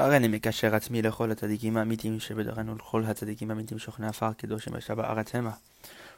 הריני 0.00 0.28
מקשר 0.28 0.74
עצמי 0.74 1.02
לכל 1.02 1.30
הצדיקים 1.30 1.76
האמיתיים 1.76 2.20
שבדורנו 2.20 2.74
לכל 2.74 3.04
הצדיקים 3.04 3.50
האמיתיים 3.50 3.78
שוכני 3.78 4.06
עפר 4.06 4.32
קדושים 4.32 4.76
אשר 4.76 4.94
בארץ 4.94 5.34
המה. 5.34 5.52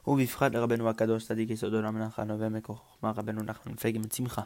ובפחד 0.06 0.54
לרבנו 0.54 0.88
הקדוש 0.88 1.24
צדיק 1.24 1.50
יסוד 1.50 1.74
עולם 1.74 1.98
נח 1.98 2.18
הנובע 2.18 2.48
מכוחמה 2.48 3.10
רבנו 3.16 3.42
נחמן 3.42 3.72
מפגם 3.72 4.02
מצמחה. 4.02 4.42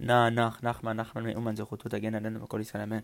נע 0.00 0.30
נח 0.30 0.60
נחמן 0.62 0.96
נחמן 0.96 1.26
מאומן 1.26 1.56
זכותו 1.56 1.88
תגן 1.88 2.14
עלינו 2.14 2.42
וכל 2.42 2.60
ישראל 2.60 2.82
אמן. 2.82 2.98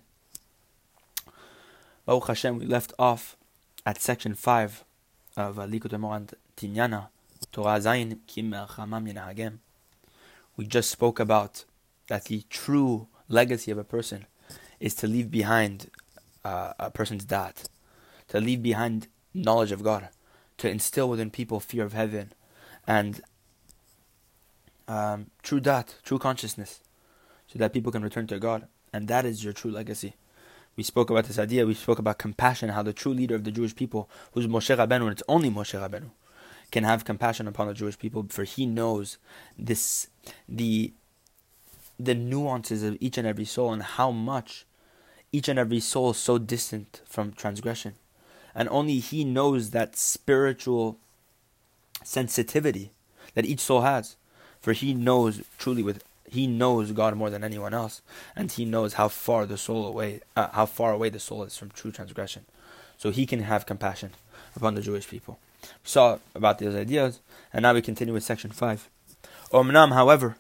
Baruch 2.07 2.29
Hashem, 2.29 2.61
we 2.61 2.67
left 2.67 2.93
off 3.01 3.37
at 3.85 4.01
section 4.01 4.35
5 4.35 4.85
of 5.37 5.59
uh, 5.59 5.63
Likut 5.67 5.99
Moran 5.99 6.29
Tinyana, 6.57 7.09
Torah 7.51 7.81
Zayin 7.81 8.19
Kim 8.29 8.53
Chamam 8.53 9.13
Yenahagem. 9.13 9.59
We 10.57 10.67
just 10.67 10.89
spoke 10.89 11.19
about 11.19 11.65
that 12.07 12.27
the 12.27 12.45
true 12.49 13.09
legacy 13.29 13.73
of 13.73 13.79
a 13.79 13.83
person 13.83 14.27
is 14.82 14.96
to 14.96 15.08
leave 15.08 15.32
behind 15.32 15.90
uh, 16.44 16.74
a 16.80 16.90
person's 16.90 17.24
dat, 17.24 17.70
to 18.28 18.42
leave 18.42 18.62
behind 18.62 19.08
knowledge 19.34 19.72
of 19.72 19.84
God, 19.84 20.10
to 20.58 20.70
instill 20.70 21.08
within 21.08 21.30
people 21.30 21.60
fear 21.60 21.86
of 21.86 21.94
heaven, 21.94 22.34
and 22.88 23.22
um, 24.88 25.28
true 25.44 25.60
dat, 25.60 25.96
true 26.04 26.20
consciousness, 26.20 26.82
so 27.48 27.60
that 27.60 27.74
people 27.74 27.92
can 27.92 28.04
return 28.04 28.28
to 28.28 28.40
God. 28.40 28.68
And 28.92 29.08
that 29.08 29.24
is 29.24 29.44
your 29.44 29.54
true 29.54 29.72
legacy. 29.72 30.16
We 30.76 30.84
spoke 30.84 31.10
about 31.10 31.26
this 31.26 31.40
idea. 31.40 31.66
We 31.66 31.76
spoke 31.76 32.00
about 32.00 32.18
compassion, 32.18 32.70
how 32.70 32.82
the 32.82 32.92
true 32.92 33.14
leader 33.14 33.36
of 33.36 33.44
the 33.44 33.52
Jewish 33.52 33.76
people, 33.76 34.10
who's 34.34 34.48
Moshe 34.48 34.76
Rabbeinu, 34.76 35.02
and 35.02 35.12
it's 35.12 35.24
only 35.30 35.50
Moshe 35.50 35.80
Rabbeinu, 35.80 36.10
can 36.72 36.84
have 36.84 37.06
compassion 37.06 37.48
upon 37.48 37.68
the 37.68 37.74
Jewish 37.74 38.00
people, 38.00 38.26
for 38.30 38.46
he 38.46 38.66
knows 38.66 39.18
this, 39.58 40.08
the, 40.50 40.92
the 42.00 42.16
nuances 42.16 42.82
of 42.84 42.98
each 43.00 43.18
and 43.18 43.28
every 43.28 43.46
soul, 43.46 43.72
and 43.72 43.84
how 43.84 44.12
much 44.12 44.66
each 45.32 45.48
and 45.48 45.58
every 45.58 45.80
soul 45.80 46.14
so 46.14 46.38
distant 46.38 47.02
from 47.06 47.34
transgression. 47.34 47.96
And 48.54 48.68
only 48.70 49.00
He 49.00 49.24
knows 49.24 49.72
that 49.72 49.96
spiritual 49.96 50.98
sensitivity 52.04 52.92
that 53.34 53.46
each 53.46 53.60
soul 53.60 53.82
has. 53.82 54.18
For 54.60 54.74
He 54.74 54.94
knows 54.94 55.42
truly 55.58 55.84
with 55.84 56.04
He 56.30 56.48
knows 56.48 56.92
God 56.92 57.16
more 57.16 57.30
than 57.30 57.44
anyone 57.44 57.74
else, 57.74 58.02
and 58.36 58.52
He 58.52 58.66
knows 58.66 58.94
how 58.94 59.08
far 59.08 59.46
the 59.46 59.58
soul 59.58 59.88
away, 59.88 60.22
uh, 60.36 60.50
how 60.52 60.66
far 60.66 60.92
away 60.94 61.10
the 61.10 61.20
soul 61.20 61.44
is 61.44 61.58
from 61.58 61.72
true 61.72 61.92
transgression. 61.92 62.46
So 62.98 63.10
He 63.10 63.26
can 63.26 63.42
have 63.42 63.66
compassion 63.66 64.12
upon 64.56 64.76
the 64.76 64.82
Jewish 64.82 65.08
people. 65.08 65.40
We 65.64 65.68
saw 65.84 66.20
about 66.36 66.60
these 66.60 66.76
ideas, 66.76 67.20
and 67.54 67.64
now 67.64 67.74
we 67.74 67.82
continue 67.82 68.14
with 68.14 68.24
section 68.24 68.52
five. 68.52 68.90
Omnam, 69.52 69.94
however, 69.94 70.38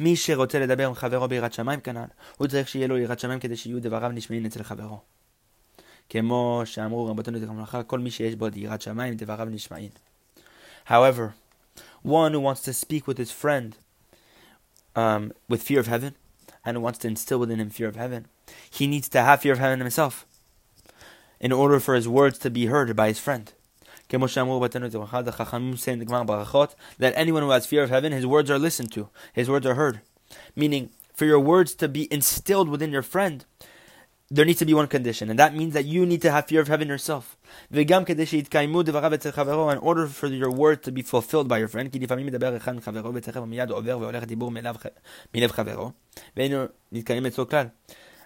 מי 0.00 0.16
שרוצה 0.16 0.58
לדבר 0.58 0.86
עם 0.86 0.94
חברו 0.94 1.28
ביראת 1.28 1.52
שמיים 1.52 1.80
כנ"ל, 1.80 2.04
הוא 2.36 2.48
צריך 2.48 2.68
שיהיה 2.68 2.86
לו 2.86 2.98
יראת 2.98 3.20
שמיים 3.20 3.40
כדי 3.40 3.56
שיהיו 3.56 3.82
דבריו 3.82 4.10
נשמעים 4.10 4.46
אצל 4.46 4.62
חברו. 4.62 5.00
כמו 6.08 6.62
שאמרו 6.64 7.06
רבותינו 7.06 7.38
זכרם 7.38 7.82
כל 7.82 7.98
מי 7.98 8.10
שיש 8.10 8.34
בו 8.34 8.46
יראת 8.54 8.82
שמיים, 8.82 9.14
דבריו 9.14 9.46
נשמעים. 9.46 9.90
However, 10.88 11.32
one 12.04 12.32
who 12.32 12.40
wants 12.40 12.62
to 12.62 12.72
speak 12.72 13.06
with 13.06 13.18
his 13.18 13.30
friend 13.30 13.76
um, 14.96 15.32
with 15.48 15.62
fear 15.62 15.80
of 15.80 15.86
heaven, 15.86 16.14
and 16.64 16.76
who 16.76 16.82
wants 16.82 16.98
to 17.00 17.08
instill 17.08 17.38
within 17.38 17.60
him 17.60 17.70
fear 17.70 17.88
of 17.88 17.96
heaven, 17.96 18.26
he 18.70 18.86
needs 18.86 19.08
to 19.08 19.20
have 19.20 19.40
fear 19.40 19.52
of 19.52 19.58
heaven 19.58 19.80
himself 19.80 20.26
in 21.40 21.52
order 21.52 21.80
for 21.80 21.94
his 21.94 22.08
words 22.08 22.38
to 22.38 22.50
be 22.50 22.66
heard 22.66 22.94
by 22.94 23.08
his 23.08 23.18
friend. 23.18 23.52
that 24.09 25.13
anyone 27.15 27.43
who 27.43 27.49
has 27.49 27.65
fear 27.65 27.83
of 27.83 27.89
heaven, 27.89 28.11
his 28.11 28.25
words 28.25 28.49
are 28.49 28.59
listened 28.59 28.91
to, 28.93 29.09
his 29.33 29.49
words 29.49 29.65
are 29.65 29.75
heard. 29.75 30.01
Meaning, 30.55 30.89
for 31.13 31.25
your 31.25 31.39
words 31.39 31.75
to 31.75 31.87
be 31.87 32.11
instilled 32.11 32.69
within 32.69 32.91
your 32.91 33.01
friend, 33.01 33.45
there 34.29 34.45
needs 34.45 34.59
to 34.59 34.65
be 34.65 34.73
one 34.73 34.87
condition, 34.87 35.29
and 35.29 35.39
that 35.39 35.55
means 35.55 35.73
that 35.73 35.85
you 35.85 36.05
need 36.05 36.21
to 36.21 36.29
have 36.31 36.47
fear 36.47 36.59
of 36.59 36.67
heaven 36.67 36.89
yourself. 36.89 37.37
In 37.71 37.89
order 37.89 38.17
for 40.07 40.27
your 40.27 40.51
word 40.51 40.83
to 40.83 40.91
be 40.91 41.01
fulfilled 41.01 41.47
by 41.47 41.59
your 41.59 41.69
friend, 41.69 41.89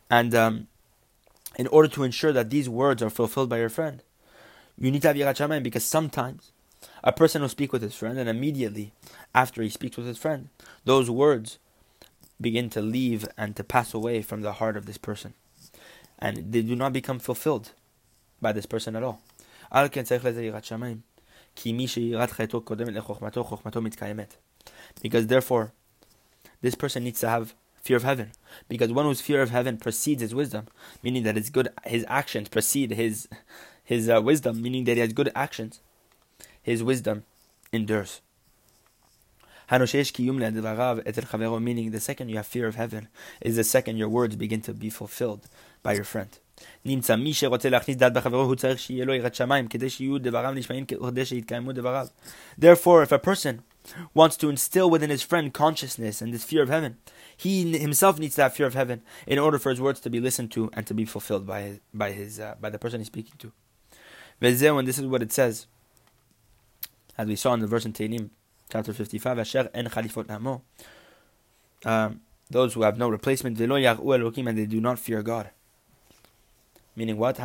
and 0.10 0.36
um, 0.36 0.68
in 1.56 1.68
order 1.68 1.88
to 1.88 2.04
ensure 2.04 2.34
that 2.34 2.50
these 2.50 2.68
words 2.68 3.04
are 3.04 3.10
fulfilled 3.10 3.50
by 3.50 3.60
your 3.60 3.70
friend, 3.70 4.04
you 4.86 4.92
need 4.92 5.02
to 5.04 5.08
have 5.10 5.18
Yirat 5.18 5.38
Shamayim 5.38 5.64
because 5.64 5.86
sometimes 5.86 6.52
a 7.04 7.12
person 7.12 7.42
will 7.42 7.50
speak 7.50 7.72
with 7.72 7.82
his 7.82 7.96
friend 7.96 8.18
and 8.18 8.30
immediately 8.30 8.94
after 9.34 9.62
he 9.62 9.70
speaks 9.70 9.98
with 9.98 10.08
his 10.08 10.18
friend, 10.18 10.50
those 10.86 11.10
words 11.10 11.60
begin 12.40 12.70
to 12.72 12.82
leave 12.82 13.28
and 13.38 13.56
to 13.56 13.64
pass 13.64 13.94
away 13.94 14.22
from 14.22 14.42
the 14.42 14.54
heart 14.54 14.76
of 14.76 14.86
this 14.88 14.98
person. 14.98 15.34
And 16.18 16.52
they 16.52 16.62
do 16.62 16.76
not 16.76 16.94
become 16.94 17.20
fulfilled 17.20 17.72
by 18.42 18.52
this 18.52 18.66
person 18.66 18.96
at 18.96 19.04
all. 19.04 19.22
Because 25.02 25.28
therefore, 25.28 25.72
this 26.62 26.76
person 26.76 27.04
needs 27.04 27.20
to 27.20 27.30
have 27.30 27.54
fear 27.82 27.98
of 27.98 28.04
heaven. 28.04 28.32
Because 28.68 28.92
one 28.92 29.06
whose 29.06 29.22
fear 29.22 29.42
of 29.42 29.50
heaven 29.50 29.78
precedes 29.78 30.22
his 30.22 30.36
wisdom, 30.36 30.68
meaning 31.02 31.24
that 31.24 31.36
his 31.36 31.50
good 31.50 31.70
his 31.86 32.06
actions 32.08 32.50
precede 32.50 32.92
his 32.92 33.28
his 33.84 34.10
uh, 34.10 34.22
wisdom, 34.22 34.62
meaning 34.62 34.86
that 34.86 34.94
he 34.94 35.00
has 35.00 35.14
good 35.14 35.32
actions, 35.36 35.80
his 36.62 36.84
wisdom 36.84 37.24
endures. 37.72 38.22
Meaning 39.72 41.92
the 41.92 42.00
second 42.00 42.30
you 42.30 42.36
have 42.36 42.48
fear 42.48 42.68
of 42.68 42.76
heaven 42.76 43.08
is 43.40 43.56
the 43.56 43.64
second 43.64 43.98
your 43.98 44.10
words 44.10 44.36
begin 44.36 44.62
to 44.62 44.74
be 44.74 44.90
fulfilled 44.90 45.48
by 45.82 45.94
your 45.94 46.04
friend. 46.04 46.38
Therefore, 52.58 53.04
if 53.04 53.12
a 53.12 53.20
person 53.20 53.64
wants 54.14 54.38
to 54.38 54.50
instill 54.50 54.90
within 54.90 55.10
his 55.10 55.24
friend 55.24 55.54
consciousness 55.54 56.22
and 56.22 56.34
this 56.34 56.44
fear 56.44 56.62
of 56.62 56.70
heaven, 56.70 56.98
he 57.36 57.78
himself 57.78 58.20
needs 58.20 58.36
to 58.36 58.44
have 58.44 58.54
fear 58.54 58.68
of 58.68 58.76
heaven 58.76 59.02
in 59.26 59.40
order 59.40 59.58
for 59.58 59.70
his 59.70 59.82
words 59.82 60.00
to 60.02 60.10
be 60.10 60.20
listened 60.20 60.52
to 60.52 60.70
and 60.74 60.86
to 60.86 60.94
be 60.94 61.06
fulfilled 61.06 61.48
by 61.48 61.62
his, 61.62 61.80
by 61.94 62.12
his 62.12 62.40
uh, 62.40 62.56
by 62.60 62.70
the 62.70 62.78
person 62.78 63.00
he's 63.00 63.08
speaking 63.08 63.36
to. 63.40 63.52
And 64.42 64.88
this 64.88 64.98
is 64.98 65.06
what 65.06 65.22
it 65.22 65.32
says, 65.32 65.68
as 67.18 67.28
we 67.28 67.36
saw 67.36 67.54
in 67.54 67.60
the 67.60 67.68
verse 67.68 67.86
in 67.86 67.94
Tehillim, 67.94 68.32
chapter 68.72 68.92
55, 68.92 69.40
Asher 69.40 69.70
en 69.74 69.86
chalifot 69.86 70.26
namo. 70.26 70.62
Um, 71.86 72.22
those 72.50 72.74
who 72.74 72.82
have 72.82 72.98
no 72.98 73.08
replacement, 73.08 73.58
velo 73.58 73.76
elokim, 73.76 74.50
and 74.50 74.58
they 74.58 74.66
do 74.66 74.82
not 74.82 74.98
fear 75.00 75.22
God. 75.22 75.52
Meaning 76.96 77.18
what? 77.18 77.40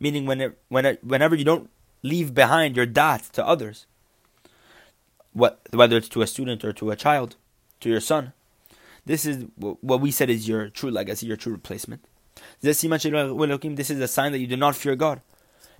Meaning 0.00 0.26
when, 0.26 0.54
when, 0.68 0.98
whenever 1.02 1.34
you 1.34 1.44
don't 1.44 1.70
leave 2.02 2.34
behind 2.34 2.76
your 2.76 2.86
dat 2.86 3.24
to 3.32 3.46
others, 3.46 3.86
what, 5.32 5.60
whether 5.72 5.98
it's 5.98 6.08
to 6.08 6.22
a 6.22 6.26
student 6.26 6.64
or 6.64 6.72
to 6.72 6.90
a 6.90 6.96
child, 6.96 7.36
to 7.80 7.90
your 7.90 8.00
son, 8.00 8.32
this 9.04 9.26
is 9.26 9.44
what 9.58 10.00
we 10.00 10.10
said 10.10 10.30
is 10.30 10.48
your 10.48 10.70
true 10.70 10.90
legacy, 10.90 11.26
your 11.26 11.36
true 11.36 11.52
replacement. 11.52 12.04
This 12.61 12.83
is 12.83 13.99
a 13.99 14.07
sign 14.07 14.31
that 14.31 14.39
you 14.39 14.47
do 14.47 14.57
not 14.57 14.75
fear 14.75 14.95
God. 14.95 15.21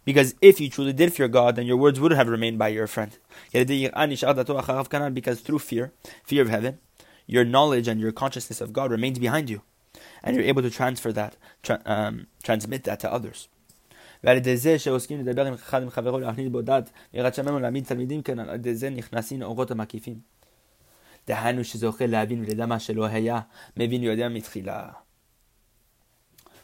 Because 0.04 0.36
if 0.42 0.60
you 0.60 0.70
truly 0.70 0.94
did 0.94 1.14
fear 1.14 1.28
God, 1.28 1.56
then 1.56 1.66
your 1.66 1.78
words 1.78 2.00
would 2.00 2.12
have 2.12 2.28
remained 2.28 2.60
by 2.60 2.68
your 2.68 2.88
friend. 2.88 3.12
Because 3.52 5.42
through 5.42 5.60
fear, 5.60 5.94
fear 6.24 6.42
of 6.44 6.50
heaven, 6.50 6.78
your 7.26 7.44
knowledge 7.44 7.88
and 7.88 8.00
your 8.00 8.12
consciousness 8.12 8.62
of 8.62 8.72
God 8.72 8.92
remains 8.92 9.18
behind 9.18 9.50
you. 9.50 9.62
And 10.24 10.36
you're 10.36 10.46
able 10.46 10.62
to 10.62 10.70
transfer 10.70 11.12
that, 11.14 11.38
tra- 11.64 11.82
um, 11.86 12.28
transmit 12.44 12.84
that 12.84 13.00
to 13.00 13.12
others. 13.12 13.48
דהיינו 21.28 21.64
שזוכה 21.64 22.06
להבין 22.06 22.44
ולדע 22.48 22.66
מה 22.66 22.80
שלא 22.80 23.06
היה, 23.06 23.40
מבין 23.78 24.02
ויודע 24.02 24.30
מתחילה. 24.30 24.90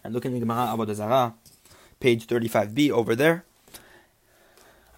And 0.06 0.14
look 0.14 0.24
in 0.24 0.32
the 0.32 0.40
Gemara 0.40 0.68
Avodah 0.68 0.94
Zarah, 0.94 1.34
page 1.98 2.28
35b 2.28 2.90
over 2.90 3.16
there. 3.16 3.44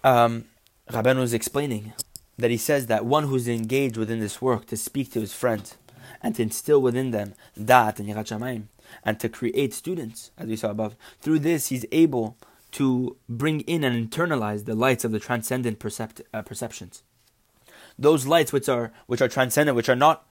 Um, 0.03 0.45
Rabbeinu 0.91 1.23
is 1.23 1.33
explaining 1.33 1.93
that 2.37 2.51
he 2.51 2.57
says 2.57 2.85
that 2.85 3.05
one 3.05 3.23
who's 3.23 3.47
engaged 3.47 3.97
within 3.97 4.19
this 4.19 4.39
work 4.39 4.67
to 4.67 4.77
speak 4.77 5.11
to 5.13 5.19
his 5.19 5.33
friends 5.33 5.77
and 6.21 6.35
to 6.35 6.43
instill 6.43 6.79
within 6.79 7.09
them 7.09 7.33
that 7.57 7.99
and 7.99 8.07
yirat 8.07 8.27
shamayim 8.27 8.65
and 9.03 9.19
to 9.19 9.29
create 9.29 9.73
students, 9.73 10.29
as 10.37 10.47
we 10.47 10.55
saw 10.55 10.69
above, 10.69 10.95
through 11.19 11.39
this 11.39 11.69
he's 11.69 11.87
able 11.91 12.37
to 12.73 13.17
bring 13.27 13.61
in 13.61 13.83
and 13.83 14.11
internalize 14.11 14.65
the 14.65 14.75
lights 14.75 15.03
of 15.03 15.11
the 15.11 15.19
transcendent 15.19 15.79
percept, 15.79 16.21
uh, 16.33 16.43
perceptions. 16.43 17.01
Those 17.97 18.27
lights 18.27 18.53
which 18.53 18.69
are 18.69 18.91
which 19.07 19.21
are 19.21 19.27
transcendent, 19.27 19.75
which 19.75 19.89
are 19.89 19.95
not, 19.95 20.27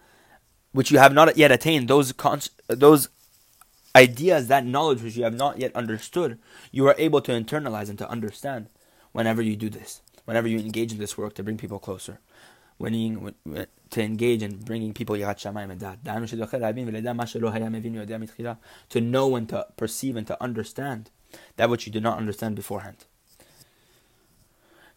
which 0.71 0.93
you 0.93 0.99
have 0.99 1.13
not 1.13 1.37
yet 1.37 1.51
attained, 1.51 1.89
those 1.89 2.13
con- 2.13 2.41
those 2.69 3.09
ideas, 3.96 4.48
that 4.48 4.66
knowledge 4.66 5.02
which 5.02 5.16
you 5.16 5.24
have 5.24 5.36
not 5.36 5.60
yet 5.60 5.76
understood, 5.76 6.40
you 6.72 6.88
are 6.88 6.96
able 6.98 7.22
to 7.22 7.32
internalize 7.32 7.90
and 7.90 7.98
to 8.00 8.10
understand 8.10 8.68
whenever 9.12 9.42
you 9.42 9.56
do 9.56 9.70
this, 9.70 10.02
whenever 10.26 10.48
you 10.48 10.58
engage 10.60 10.92
in 10.92 10.98
this 10.98 11.18
work 11.18 11.36
to 11.36 11.44
bring 11.44 11.58
people 11.58 11.80
closer. 11.80 12.20
winning, 12.80 13.34
to 13.90 14.02
engage 14.02 14.44
in 14.44 14.58
bringing 14.58 14.94
people 14.94 15.16
yirat 15.16 15.38
shamayim 15.38 15.72
and 15.72 15.80
dat. 15.80 15.98
To 18.90 19.02
know 19.02 19.36
and 19.36 19.50
to 19.50 19.68
perceive 19.78 20.16
and 20.16 20.28
to 20.28 20.44
understand 20.44 21.10
that 21.58 21.70
which 21.70 21.86
you 21.86 21.92
did 21.92 22.04
not 22.04 22.18
understand 22.18 22.56
beforehand. 22.56 23.06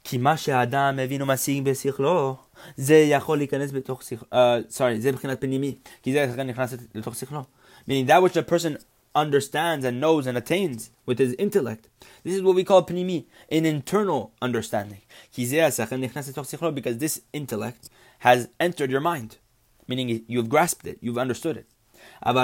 כי 0.04 0.19
מה 0.19 0.37
שהאדם 0.37 0.96
מבין 0.96 1.22
ומשיג 1.22 1.64
בשכלו, 1.64 2.37
זה 2.76 2.96
יכול 2.96 3.38
להיכנס 3.38 3.72
בתוך 3.72 4.02
שכלו, 4.02 4.28
sorry, 4.70 4.98
זה 4.98 5.12
מבחינת 5.12 5.40
פנימי, 5.40 5.75
כי 6.02 6.12
זה 6.12 6.44
נכנס 6.44 6.75
לתוך 6.94 7.16
שכלו. 7.16 7.43
Meaning 7.88 8.06
that 8.06 8.22
which 8.22 8.37
a 8.37 8.43
person 8.43 8.78
understands 9.14 9.84
and 9.84 10.00
knows 10.00 10.26
and 10.26 10.37
attains 10.37 10.90
with 11.06 11.19
his 11.19 11.34
intellect. 11.38 11.88
This 12.25 12.34
is 12.34 12.43
what 12.43 12.54
we 12.54 12.64
call 12.64 12.82
pnimi, 12.82 13.25
an 13.50 13.64
internal 13.64 14.32
understanding. 14.43 15.02
Because 15.34 16.98
this 16.98 17.14
intellect 17.32 17.88
has 18.19 18.48
entered 18.60 18.90
your 18.90 19.00
mind, 19.00 19.38
meaning 19.88 20.06
you've 20.28 20.50
grasped 20.50 20.87
it, 20.87 20.98
you've 21.00 21.16
understood 21.16 21.56
it. 21.56 21.66
But 22.22 22.34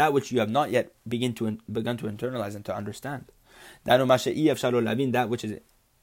that 0.00 0.12
which 0.12 0.30
you 0.32 0.38
have 0.38 0.50
not 0.50 0.70
yet 0.70 0.92
begin 1.08 1.32
to, 1.34 1.58
begun 1.78 1.96
to 1.96 2.04
internalize 2.06 2.54
and 2.54 2.64
to 2.66 2.74
understand. 2.74 3.24
That 3.84 5.28
which 5.32 5.44
is 5.44 5.52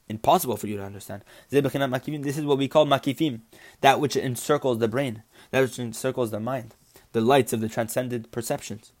impossible 0.07 0.57
for 0.57 0.67
you 0.67 0.77
to 0.77 0.83
understand. 0.83 1.23
This 1.49 2.37
is 2.37 2.45
what 2.45 2.57
we 2.57 2.67
call 2.67 2.85
makifim, 2.85 3.41
that 3.81 3.99
which 3.99 4.15
encircles 4.15 4.79
the 4.79 4.87
brain, 4.87 5.23
that 5.51 5.61
which 5.61 5.79
encircles 5.79 6.31
the 6.31 6.39
mind 6.39 6.75
the 7.15 7.21
lights 7.21 7.53
of 7.53 7.61
the 7.61 7.69
transcendent 7.69 8.29
perceptions. 8.29 8.91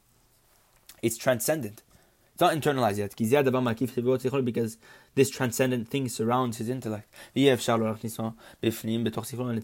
It's 1.01 1.17
transcendent. 1.17 1.83
It's 2.31 2.39
not 2.39 2.53
internalized 2.53 2.97
yet. 2.97 3.13
Because 4.45 4.77
this 5.15 5.29
transcendent 5.29 5.89
thing 5.89 6.07
surrounds 6.07 6.57
his 6.57 6.69
intellect. 6.69 7.13
And 7.35 7.45
it's 7.45 7.67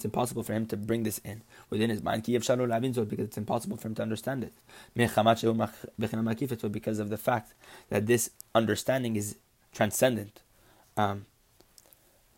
impossible 0.05 0.43
for 0.43 0.51
him 0.51 0.65
to 0.65 0.75
bring 0.75 1.03
this 1.03 1.19
in 1.19 1.43
within 1.69 1.89
his 1.89 2.03
mind. 2.03 2.23
Because 2.23 2.49
it's 2.49 3.37
impossible 3.37 3.77
for 3.77 3.87
him 3.87 3.95
to 3.95 4.01
understand 4.01 4.43
it. 4.43 4.51
Because 4.93 5.15
of 6.99 7.09
the 7.09 7.17
fact 7.17 7.53
that 7.89 8.05
this 8.05 8.31
understanding 8.53 9.15
is 9.15 9.37
transcendent, 9.73 10.41
um, 10.97 11.25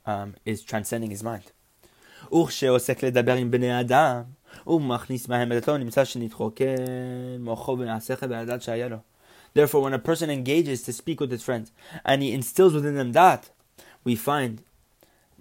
um, 0.05 0.35
is 0.45 0.63
transcending 0.63 1.09
his 1.11 1.23
mind. 1.23 1.51
Therefore, 9.55 9.81
when 9.81 9.93
a 9.93 9.99
person 9.99 10.29
engages 10.29 10.81
to 10.83 10.93
speak 10.93 11.19
with 11.19 11.31
his 11.31 11.43
friends 11.43 11.71
and 12.05 12.21
he 12.21 12.31
instills 12.31 12.73
within 12.73 12.95
them 12.95 13.11
that, 13.11 13.49
we 14.03 14.15
find 14.15 14.63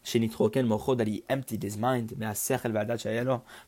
that 0.05 1.07
he 1.07 1.23
emptied 1.29 1.63
his 1.63 1.77
mind 1.79 2.11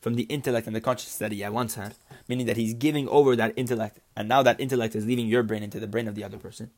from 0.01 0.15
the 0.15 0.23
intellect 0.23 0.67
and 0.67 0.75
the 0.75 0.81
consciousness 0.81 1.17
that 1.17 1.31
he 1.31 1.43
at 1.43 1.53
once 1.53 1.75
had, 1.75 1.95
meaning 2.27 2.45
that 2.45 2.57
he's 2.57 2.73
giving 2.73 3.07
over 3.07 3.35
that 3.35 3.53
intellect, 3.55 3.99
and 4.15 4.27
now 4.27 4.43
that 4.43 4.59
intellect 4.59 4.95
is 4.95 5.05
leaving 5.05 5.27
your 5.27 5.43
brain 5.43 5.63
into 5.63 5.79
the 5.79 5.87
brain 5.87 6.07
of 6.07 6.15
the 6.15 6.23
other 6.23 6.37
person, 6.37 6.71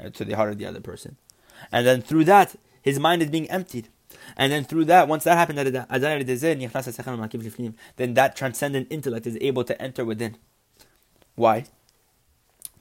uh, 0.00 0.08
to 0.08 0.24
the 0.24 0.34
heart 0.34 0.50
of 0.50 0.58
the 0.58 0.66
other 0.66 0.80
person. 0.80 1.16
And 1.70 1.86
then 1.86 2.02
through 2.02 2.24
that, 2.24 2.56
his 2.84 3.00
mind 3.00 3.22
is 3.22 3.30
being 3.30 3.50
emptied. 3.50 3.88
And 4.36 4.52
then 4.52 4.64
through 4.64 4.84
that, 4.84 5.08
once 5.08 5.24
that 5.24 5.38
happened, 5.38 5.58
then 7.96 8.14
that 8.14 8.36
transcendent 8.36 8.86
intellect 8.90 9.26
is 9.26 9.38
able 9.40 9.64
to 9.64 9.82
enter 9.82 10.04
within. 10.04 10.36
Why? 11.34 11.64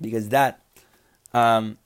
Because 0.01 0.27
that 0.29 0.59
um, 1.33 1.77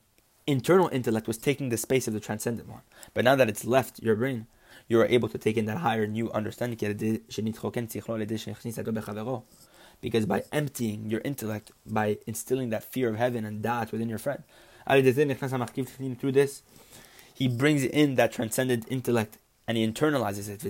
internal 0.47 0.89
intellect 0.89 1.27
was 1.27 1.37
taking 1.37 1.69
the 1.69 1.77
space 1.77 2.07
of 2.07 2.15
the 2.15 2.19
transcendent 2.19 2.67
one. 2.67 2.81
But 3.13 3.23
now 3.23 3.35
that 3.35 3.49
it's 3.49 3.65
left 3.65 4.01
your 4.01 4.15
brain, 4.15 4.47
you 4.87 4.99
are 4.99 5.05
able 5.05 5.29
to 5.29 5.37
take 5.37 5.55
in 5.55 5.65
that 5.65 5.77
higher 5.77 6.07
new 6.07 6.31
understanding. 6.31 6.79
Because 10.01 10.25
by 10.25 10.43
emptying 10.51 11.09
your 11.09 11.21
intellect, 11.23 11.71
by 11.85 12.17
instilling 12.25 12.69
that 12.69 12.83
fear 12.83 13.09
of 13.09 13.17
heaven 13.17 13.45
and 13.45 13.61
that 13.63 13.91
within 13.91 14.09
your 14.09 14.17
friend, 14.17 14.43
through 14.87 16.31
this, 16.31 16.63
he 17.37 17.47
brings 17.47 17.83
in 17.83 18.15
that 18.15 18.31
transcendent 18.31 18.87
intellect 18.89 19.37
and 19.67 19.77
he 19.77 19.87
internalizes 19.87 20.49
it. 20.49 20.63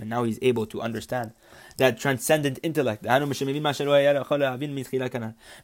And 0.00 0.10
now 0.10 0.24
he's 0.24 0.40
able 0.42 0.66
to 0.66 0.80
understand 0.80 1.32
that 1.76 2.00
transcendent 2.00 2.58
intellect. 2.64 3.04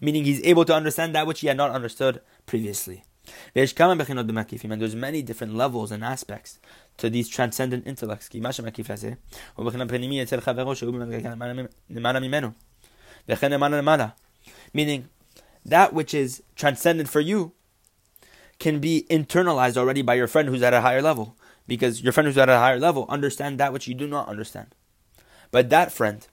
Meaning 0.01 0.25
he's 0.25 0.41
able 0.45 0.65
to 0.67 0.73
understand 0.73 1.17
that 1.17 1.27
which 1.27 1.41
he 1.41 1.49
had 1.49 1.57
not 1.57 1.73
understood 1.73 2.21
previously. 2.47 3.03
And 3.57 4.81
there's 4.81 4.95
many 4.95 5.23
different 5.23 5.57
levels 5.57 5.91
and 5.91 6.05
aspects 6.05 6.61
to 6.99 7.11
these 7.11 7.29
transcendent 7.29 7.89
intellects. 7.89 8.31
Meaning 14.73 15.09
that 15.65 15.93
which 15.93 16.15
is 16.15 16.43
transcendent 16.55 17.09
for 17.09 17.19
you 17.19 17.53
can 18.59 18.81
be 18.81 19.07
internalized 19.11 19.77
already 19.77 20.03
by 20.03 20.15
your 20.15 20.27
friend 20.27 20.49
who's 20.49 20.63
at 20.63 20.75
a 20.75 20.81
higher 20.81 21.03
level. 21.03 21.37
Because 21.67 22.03
your 22.03 22.13
friend 22.13 22.27
who's 22.27 22.39
at 22.39 22.49
a 22.49 22.59
higher 22.59 22.79
level 22.79 23.07
understand 23.09 23.59
that 23.59 23.73
which 23.73 23.89
you 23.89 23.95
do 23.95 24.07
not 24.07 24.29
understand. 24.29 24.75
But 25.51 25.69
that 25.71 25.93
friend, 25.93 26.27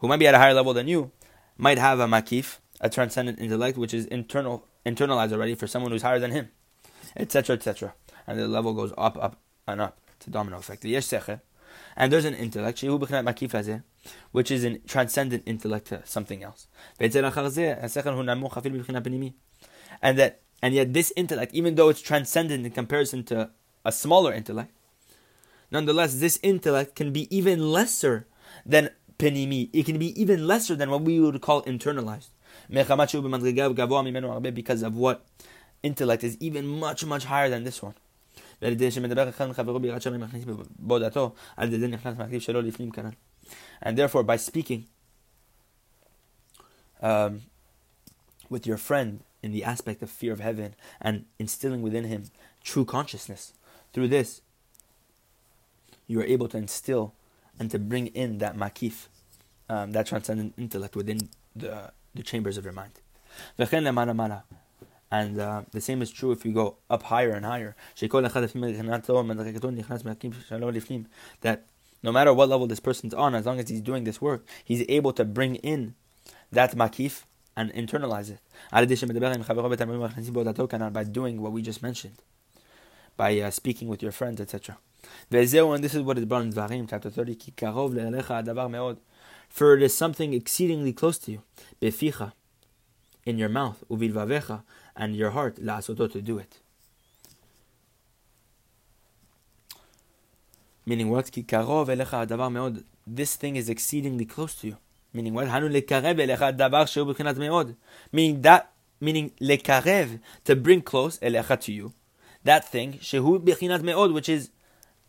who 0.00 0.08
might 0.08 0.18
be 0.18 0.26
at 0.26 0.34
a 0.34 0.38
higher 0.38 0.54
level 0.54 0.74
than 0.74 0.88
you, 0.88 1.12
might 1.56 1.78
have 1.78 2.00
a 2.00 2.06
makif, 2.06 2.58
a 2.80 2.90
transcendent 2.90 3.38
intellect, 3.38 3.78
which 3.78 3.94
is 3.94 4.06
internal 4.06 4.66
internalized 4.84 5.32
already 5.32 5.54
for 5.54 5.66
someone 5.66 5.92
who's 5.92 6.02
higher 6.02 6.18
than 6.18 6.30
him, 6.32 6.48
etc., 7.16 7.54
etc. 7.56 7.94
And 8.26 8.38
the 8.38 8.48
level 8.48 8.72
goes 8.72 8.92
up, 8.96 9.16
up, 9.22 9.38
and 9.66 9.80
up 9.80 10.00
to 10.20 10.30
domino 10.30 10.58
effect. 10.58 10.84
And 11.96 12.12
there's 12.12 12.24
an 12.24 12.34
intellect, 12.34 12.82
which 14.32 14.50
is 14.50 14.64
a 14.64 14.78
transcendent 14.78 15.42
intellect 15.46 15.92
something 16.04 16.42
else. 16.42 16.66
And 16.98 17.12
that 20.18 20.40
and 20.62 20.74
yet, 20.74 20.92
this 20.92 21.12
intellect, 21.16 21.54
even 21.54 21.74
though 21.74 21.88
it's 21.88 22.02
transcendent 22.02 22.66
in 22.66 22.72
comparison 22.72 23.24
to 23.24 23.50
a 23.84 23.92
smaller 23.92 24.32
intellect, 24.32 24.72
nonetheless, 25.70 26.20
this 26.20 26.38
intellect 26.42 26.94
can 26.94 27.12
be 27.12 27.34
even 27.34 27.72
lesser 27.72 28.26
than 28.66 28.90
penimi. 29.18 29.70
It 29.72 29.86
can 29.86 29.98
be 29.98 30.20
even 30.20 30.46
lesser 30.46 30.74
than 30.76 30.90
what 30.90 31.02
we 31.02 31.18
would 31.20 31.40
call 31.40 31.62
internalized. 31.62 32.28
Because 34.54 34.82
of 34.82 34.96
what 34.96 35.26
intellect 35.82 36.24
is 36.24 36.36
even 36.40 36.66
much, 36.66 37.04
much 37.04 37.24
higher 37.24 37.48
than 37.48 37.64
this 37.64 37.82
one. 37.82 37.94
And 43.82 43.96
therefore, 43.96 44.22
by 44.22 44.36
speaking 44.36 44.86
um, 47.00 47.42
with 48.50 48.66
your 48.66 48.76
friend 48.76 49.20
in 49.42 49.52
the 49.52 49.64
aspect 49.64 50.02
of 50.02 50.10
fear 50.10 50.32
of 50.32 50.40
heaven 50.40 50.74
and 51.00 51.24
instilling 51.38 51.82
within 51.82 52.04
him 52.04 52.24
true 52.62 52.84
consciousness. 52.84 53.52
Through 53.92 54.08
this, 54.08 54.42
you 56.06 56.20
are 56.20 56.24
able 56.24 56.48
to 56.48 56.58
instill 56.58 57.14
and 57.58 57.70
to 57.70 57.78
bring 57.78 58.08
in 58.08 58.38
that 58.38 58.56
makif, 58.56 59.06
um, 59.68 59.92
that 59.92 60.06
transcendent 60.06 60.54
intellect 60.58 60.96
within 60.96 61.28
the, 61.54 61.92
the 62.14 62.22
chambers 62.22 62.56
of 62.56 62.64
your 62.64 62.72
mind. 62.72 63.00
And 65.12 65.40
uh, 65.40 65.62
the 65.72 65.80
same 65.80 66.02
is 66.02 66.10
true 66.10 66.30
if 66.32 66.44
you 66.44 66.52
go 66.52 66.76
up 66.88 67.04
higher 67.04 67.30
and 67.30 67.44
higher. 67.44 67.74
That 71.40 71.64
no 72.02 72.12
matter 72.12 72.32
what 72.32 72.48
level 72.48 72.66
this 72.66 72.80
person's 72.80 73.14
on, 73.14 73.34
as 73.34 73.46
long 73.46 73.58
as 73.58 73.68
he's 73.68 73.80
doing 73.80 74.04
this 74.04 74.20
work, 74.20 74.46
he's 74.64 74.84
able 74.88 75.12
to 75.14 75.24
bring 75.24 75.56
in 75.56 75.94
that 76.52 76.76
makif 76.76 77.24
and 77.60 77.72
internalize 77.74 78.30
it. 78.30 78.40
By 80.94 81.04
doing 81.04 81.42
what 81.42 81.52
we 81.52 81.62
just 81.62 81.82
mentioned, 81.82 82.22
by 83.16 83.38
uh, 83.40 83.50
speaking 83.50 83.88
with 83.88 84.02
your 84.02 84.12
friends, 84.12 84.40
etc. 84.40 84.78
And 85.30 85.84
this 85.84 85.94
is 85.94 86.02
what 86.02 86.18
is 86.18 86.24
brought 86.24 86.42
in 86.42 86.52
Dvarim, 86.52 86.88
chapter 86.88 87.10
30. 87.10 87.36
For 89.48 89.76
it 89.76 89.82
is 89.82 89.96
something 89.96 90.32
exceedingly 90.32 90.92
close 90.92 91.18
to 91.18 91.32
you, 91.32 91.42
in 93.26 93.38
your 93.38 93.48
mouth, 93.48 93.84
and 94.96 95.16
your 95.16 95.30
heart, 95.30 95.56
to 95.56 96.22
do 96.22 96.38
it. 96.38 96.58
Meaning 100.86 101.10
what? 101.10 101.30
This 103.06 103.36
thing 103.36 103.56
is 103.56 103.68
exceedingly 103.68 104.24
close 104.24 104.54
to 104.56 104.66
you. 104.68 104.76
Meaning 105.12 105.34
what? 105.34 105.48
Hanu 105.48 105.68
lekarev 105.68 106.16
elecha 106.16 106.56
davar 106.56 106.86
shehu 106.86 107.12
b'chinat 107.12 107.36
me'od. 107.36 107.76
Meaning 108.12 108.42
that, 108.42 108.72
meaning 109.00 109.32
lekarev, 109.40 110.20
to 110.44 110.56
bring 110.56 110.82
close, 110.82 111.18
elecha 111.18 111.58
to 111.60 111.72
you. 111.72 111.92
That 112.44 112.68
thing, 112.68 112.94
shehu 112.94 113.42
bechinat 113.42 113.82
me'od, 113.82 114.12
which 114.12 114.28
is 114.28 114.50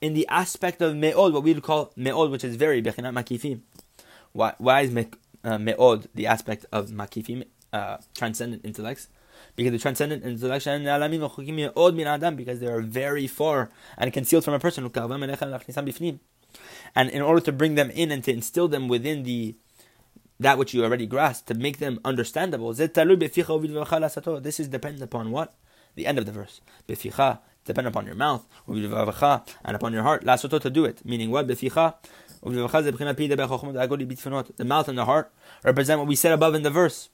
in 0.02 0.14
the 0.14 0.28
aspect 0.28 0.82
of 0.82 0.96
me'od, 0.96 1.34
what 1.34 1.44
we 1.44 1.54
would 1.54 1.64
call 1.64 1.92
me'od, 1.96 2.32
which 2.32 2.44
is 2.44 2.56
very 2.56 2.82
bechinat 2.82 3.14
makifim. 3.14 3.62
Why, 4.34 4.54
why 4.58 4.82
is 4.82 4.92
me, 4.92 5.08
uh, 5.44 5.58
me'od 5.58 6.08
the 6.16 6.28
aspect 6.28 6.66
of 6.72 6.90
makifim, 6.90 7.46
uh, 7.72 7.98
transcendent 8.16 8.66
intellects? 8.66 9.08
Because 9.56 9.72
the 9.72 9.80
transcendent 9.80 10.24
intellection 10.24 10.84
because 12.36 12.60
they 12.60 12.68
are 12.68 12.82
very 12.82 13.28
far 13.28 13.72
and 13.98 14.14
concealed 14.14 14.46
from 14.46 14.54
a 14.54 14.60
person. 14.60 14.90
And 16.96 17.10
in 17.10 17.22
order 17.22 17.42
to 17.42 17.52
bring 17.52 17.76
them 17.76 17.90
in 17.92 18.12
and 18.12 18.24
to 18.24 18.32
instill 18.32 18.68
them 18.68 18.88
within 18.88 19.24
the 19.24 19.56
that 20.42 20.58
which 20.58 20.74
you 20.74 20.84
already 20.84 21.06
grasped, 21.06 21.48
to 21.48 21.54
make 21.54 21.78
them 21.78 22.00
understandable, 22.04 22.74
this 22.74 22.90
is 24.60 24.68
dependent 24.68 25.04
upon 25.04 25.30
what? 25.30 25.54
The 25.96 26.08
end 26.08 26.18
of 26.18 26.26
the 26.26 26.32
verse. 26.32 26.62
Depend 26.88 27.88
upon 27.88 28.08
your 28.08 28.16
mouth, 28.16 28.48
and 28.68 29.76
upon 29.76 29.94
your 29.94 30.02
heart, 30.02 30.26
to 30.26 30.70
do 30.72 30.84
it. 30.84 31.06
Meaning 31.06 31.30
what? 31.30 31.48
The 31.48 31.72
mouth 34.66 34.88
and 34.88 34.98
the 34.98 35.06
heart 35.06 35.32
represent 35.64 36.00
what 36.00 36.08
we 36.08 36.16
said 36.16 36.32
above 36.32 36.56
in 36.56 36.64
the 36.64 36.72
verse. 36.72 37.10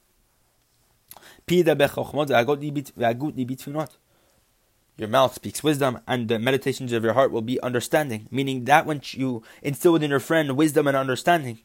Your 4.98 5.10
mouth 5.10 5.34
speaks 5.34 5.64
wisdom, 5.64 6.00
and 6.08 6.30
the 6.30 6.40
meditations 6.40 6.94
of 6.94 7.04
your 7.04 7.14
heart 7.14 7.32
will 7.32 7.42
be 7.42 7.62
understanding, 7.62 8.30
meaning 8.32 8.64
that 8.66 8.86
which 8.86 9.16
you 9.16 9.44
instill 9.62 9.92
within 9.94 10.12
your 10.12 10.22
friend 10.22 10.56
wisdom 10.56 10.88
and 10.88 10.96
understanding. 10.96 11.60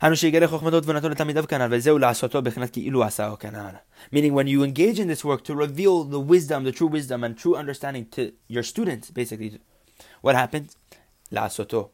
Meaning, 0.00 0.30
when 4.32 4.46
you 4.46 4.62
engage 4.62 5.00
in 5.00 5.08
this 5.08 5.24
work 5.24 5.42
to 5.42 5.56
reveal 5.56 6.04
the 6.04 6.20
wisdom, 6.20 6.62
the 6.62 6.70
true 6.70 6.86
wisdom, 6.86 7.24
and 7.24 7.36
true 7.36 7.56
understanding 7.56 8.06
to 8.10 8.32
your 8.46 8.62
students, 8.62 9.10
basically, 9.10 9.58
what 10.20 10.36
happens? 10.36 10.76
To 11.30 11.90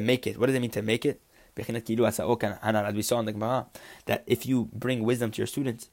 make 0.00 0.26
it. 0.26 0.36
What 0.38 0.46
does 0.46 0.56
it 0.56 0.60
mean 0.60 0.72
to 0.72 0.82
make 0.82 1.06
it? 1.06 1.22
As 1.56 1.68
we 1.68 3.02
saw 3.02 3.20
in 3.20 3.26
the 3.26 3.32
Gemara, 3.32 3.66
that 4.06 4.24
if 4.26 4.44
you 4.44 4.68
bring 4.72 5.04
wisdom 5.04 5.30
to 5.30 5.38
your 5.38 5.46
students, 5.46 5.90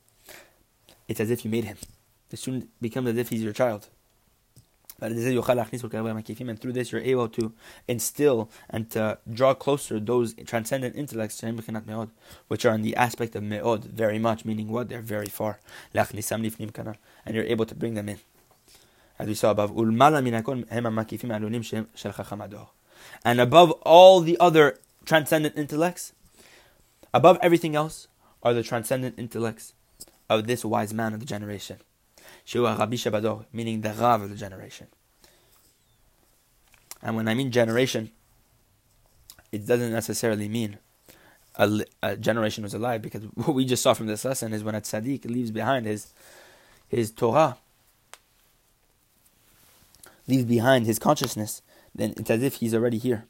it's 1.08 1.20
as 1.20 1.30
if 1.30 1.46
you 1.46 1.52
made 1.52 1.66
him. 1.66 1.78
The 2.30 2.38
student 2.38 2.70
becomes 2.82 3.10
as 3.10 3.18
if 3.18 3.30
he's 3.30 3.44
your 3.44 3.54
child. 3.54 3.90
And 5.02 5.16
through 6.60 6.74
this, 6.74 6.92
you're 6.92 7.02
able 7.02 7.28
to 7.30 7.54
instill 7.88 8.50
and 8.70 8.90
to 8.92 9.18
draw 9.30 9.54
closer 9.54 10.00
those 10.00 10.34
transcendent 10.46 10.96
intellects, 10.96 11.44
which 12.48 12.66
are 12.66 12.74
in 12.74 12.82
the 12.82 12.96
aspect 12.96 13.36
of 13.36 13.44
me'od, 13.44 13.84
very 13.86 14.20
much, 14.20 14.46
meaning 14.46 14.70
what? 14.70 14.88
They're 14.90 15.02
very 15.02 15.28
far. 15.28 15.60
And 15.94 17.36
you're 17.36 17.44
able 17.44 17.66
to 17.66 17.76
bring 17.76 17.96
them 17.96 18.10
in. 18.10 18.20
As 19.20 19.28
we 19.28 19.34
saw 19.34 19.52
above, 19.52 19.72
and 23.24 23.40
above 23.40 23.72
all 23.72 24.22
the 24.22 24.38
other 24.40 24.80
transcendent 25.06 25.58
intellects. 25.58 26.14
Above 27.14 27.38
everything 27.42 27.76
else 27.76 28.08
are 28.44 28.54
the 28.54 28.64
transcendent 28.64 29.18
intellects 29.18 29.74
of 30.30 30.48
this 30.48 30.66
wise 30.66 30.94
man 30.94 31.14
of 31.14 31.20
the 31.20 31.26
generation. 31.26 31.78
Shua 32.46 32.76
Rabbi 32.78 32.96
Shabador, 32.96 33.46
meaning 33.52 33.82
the 33.82 33.92
Rav 33.92 34.22
of 34.22 34.30
the 34.30 34.36
generation. 34.36 34.88
And 37.02 37.16
when 37.16 37.28
I 37.28 37.34
mean 37.34 37.52
generation, 37.52 38.12
it 39.52 39.66
doesn't 39.66 39.92
necessarily 39.92 40.48
mean 40.48 40.78
a, 41.56 41.86
a 42.04 42.16
generation 42.16 42.64
was 42.64 42.74
alive, 42.74 43.02
because 43.02 43.24
what 43.34 43.54
we 43.54 43.66
just 43.66 43.84
saw 43.84 43.94
from 43.94 44.08
this 44.08 44.24
lesson 44.24 44.54
is 44.54 44.64
when 44.64 44.76
a 44.76 44.82
tzaddik 44.82 45.26
leaves 45.26 45.52
behind 45.52 45.86
his 45.86 46.14
his 46.88 47.12
Torah, 47.12 47.58
leaves 50.28 50.46
behind 50.46 50.86
his 50.86 51.00
consciousness, 51.00 51.64
then 51.96 52.14
it's 52.16 52.30
as 52.30 52.44
if 52.44 52.56
he's 52.56 52.76
already 52.76 53.00
here. 53.00 53.26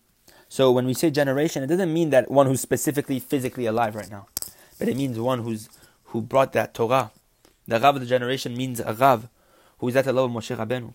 So 0.50 0.72
when 0.72 0.86
we 0.86 0.94
say 0.94 1.10
generation, 1.10 1.64
it 1.64 1.68
doesn't 1.68 1.94
mean 1.94 2.10
that 2.10 2.30
one 2.30 2.48
who's 2.48 2.60
specifically 2.60 3.20
physically 3.20 3.66
alive 3.66 3.96
right 3.96 4.12
now, 4.12 4.28
but 4.78 4.90
it 4.90 4.98
means 4.98 5.18
one 5.18 5.40
who's 5.40 5.70
who 6.06 6.22
brought 6.22 6.52
that 6.54 6.74
Torah. 6.74 7.12
The 7.68 7.80
Rav 7.80 7.96
of 7.96 8.02
the 8.02 8.08
generation 8.08 8.56
means 8.56 8.80
a 8.80 8.94
Rav 8.94 9.28
who 9.80 9.88
is 9.88 9.96
at 9.96 10.06
the 10.06 10.14
level 10.14 10.26
of 10.26 10.44
Moshe 10.44 10.56
Rabbeinu, 10.56 10.94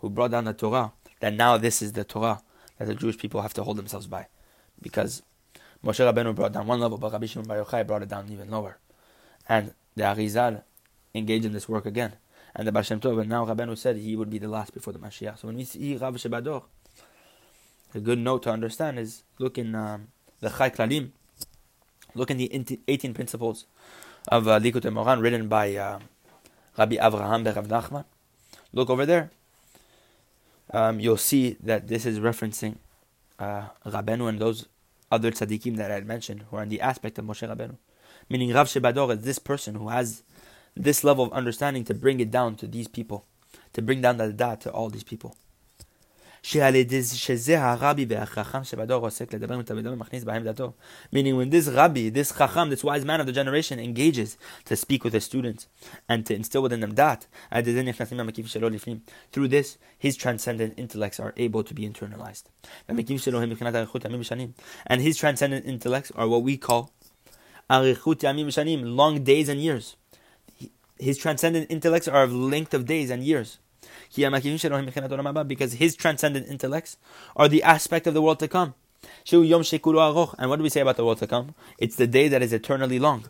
who 0.00 0.10
brought 0.10 0.30
down 0.30 0.44
the 0.44 0.52
Torah. 0.52 0.92
That 1.20 1.34
now 1.34 1.56
this 1.56 1.82
is 1.82 1.92
the 1.92 2.04
Torah 2.04 2.42
that 2.78 2.86
the 2.86 2.94
Jewish 2.94 3.18
people 3.18 3.42
have 3.42 3.54
to 3.54 3.64
hold 3.64 3.78
themselves 3.78 4.06
by, 4.06 4.26
because 4.80 5.22
Moshe 5.84 5.98
Rabbeinu 5.98 6.34
brought 6.34 6.52
down 6.52 6.66
one 6.66 6.80
level, 6.80 6.98
but 6.98 7.12
Rabbi 7.12 7.26
Shimon 7.26 7.48
Bar 7.48 7.64
Yochai 7.64 7.86
brought 7.86 8.02
it 8.02 8.08
down 8.08 8.28
even 8.30 8.50
lower, 8.50 8.78
and 9.48 9.72
the 9.94 10.02
Arizal 10.02 10.62
engaged 11.14 11.44
in 11.44 11.52
this 11.52 11.68
work 11.68 11.86
again. 11.86 12.14
And 12.54 12.66
the 12.66 12.72
Baal 12.72 12.82
Shem 12.82 13.00
Tov, 13.00 13.20
and 13.20 13.28
now 13.28 13.44
Rabbeinu 13.44 13.76
said 13.76 13.96
he 13.96 14.16
would 14.16 14.30
be 14.30 14.38
the 14.38 14.48
last 14.48 14.72
before 14.72 14.92
the 14.92 14.98
Mashiach. 14.98 15.38
So 15.38 15.48
when 15.48 15.56
we 15.56 15.64
see 15.64 15.96
Rav 15.96 16.14
Shebador, 16.14 16.62
a 17.94 18.00
good 18.00 18.18
note 18.18 18.42
to 18.44 18.50
understand 18.50 18.98
is 18.98 19.24
look 19.38 19.58
in 19.58 19.74
um, 19.74 20.08
the 20.40 20.50
Chai 20.50 20.70
Klalim, 20.70 21.10
look 22.14 22.30
in 22.30 22.38
the 22.38 22.80
18 22.88 23.12
principles 23.12 23.66
of 24.28 24.48
uh, 24.48 24.58
Likutei 24.58 24.92
Moharan 24.92 25.22
written 25.22 25.48
by 25.48 25.74
uh, 25.76 25.98
Rabbi 26.76 26.96
Avraham 26.96 27.44
Berav 27.44 27.66
Nachman. 27.66 28.04
Look 28.72 28.90
over 28.90 29.06
there. 29.06 29.30
Um, 30.72 30.98
you'll 31.00 31.16
see 31.16 31.56
that 31.62 31.88
this 31.88 32.04
is 32.04 32.18
referencing 32.18 32.76
uh, 33.38 33.66
and 33.84 34.38
those 34.38 34.66
other 35.10 35.30
tzaddikim 35.30 35.76
that 35.76 35.90
I 35.90 35.94
had 35.94 36.06
mentioned 36.06 36.44
who 36.50 36.56
are 36.56 36.62
in 36.62 36.68
the 36.68 36.80
aspect 36.80 37.18
of 37.18 37.24
Moshe 37.24 37.48
Rabbeinu. 37.48 37.76
Meaning 38.28 38.52
Rav 38.52 38.66
Shebador 38.66 39.16
is 39.16 39.24
this 39.24 39.38
person 39.38 39.76
who 39.76 39.88
has 39.88 40.22
this 40.74 41.04
level 41.04 41.24
of 41.24 41.32
understanding 41.32 41.84
to 41.84 41.94
bring 41.94 42.18
it 42.20 42.30
down 42.30 42.56
to 42.56 42.66
these 42.66 42.88
people, 42.88 43.24
to 43.72 43.80
bring 43.80 44.00
down 44.00 44.16
the 44.16 44.32
da 44.32 44.56
to 44.56 44.70
all 44.70 44.90
these 44.90 45.04
people. 45.04 45.36
Meaning 46.48 46.86
when 51.36 51.50
this 51.50 51.66
Rabbi, 51.66 52.08
this 52.08 52.32
Chacham, 52.32 52.70
this 52.70 52.84
wise 52.84 53.04
man 53.04 53.20
of 53.20 53.26
the 53.26 53.32
generation 53.32 53.80
engages 53.80 54.38
to 54.66 54.76
speak 54.76 55.02
with 55.02 55.12
his 55.12 55.24
students 55.24 55.66
and 56.08 56.24
to 56.24 56.36
instill 56.36 56.62
within 56.62 56.78
them 56.78 56.94
that, 56.94 57.26
through 59.32 59.48
this, 59.48 59.76
his 59.98 60.16
transcendent 60.16 60.74
intellects 60.76 61.18
are 61.18 61.34
able 61.36 61.64
to 61.64 61.74
be 61.74 61.82
internalized. 61.82 62.44
And 64.86 65.02
his 65.02 65.16
transcendent 65.16 65.66
intellects 65.66 66.12
are 66.12 66.28
what 66.28 66.44
we 66.44 66.56
call 66.56 66.92
long 67.68 69.24
days 69.24 69.48
and 69.48 69.60
years. 69.60 69.96
His 70.98 71.18
transcendent 71.18 71.66
intellects 71.70 72.06
are 72.06 72.22
of 72.22 72.32
length 72.32 72.72
of 72.72 72.86
days 72.86 73.10
and 73.10 73.24
years 73.24 73.58
because 74.16 75.72
his 75.74 75.94
transcendent 75.94 76.48
intellects 76.48 76.96
are 77.36 77.48
the 77.48 77.62
aspect 77.62 78.06
of 78.06 78.14
the 78.14 78.22
world 78.22 78.38
to 78.40 78.48
come. 78.48 78.74
And 79.30 80.50
what 80.50 80.56
do 80.56 80.62
we 80.62 80.68
say 80.68 80.80
about 80.80 80.96
the 80.96 81.04
world 81.04 81.18
to 81.18 81.26
come? 81.26 81.54
It's 81.78 81.96
the 81.96 82.06
day 82.06 82.28
that 82.28 82.42
is 82.42 82.52
eternally 82.52 82.98
long. 82.98 83.26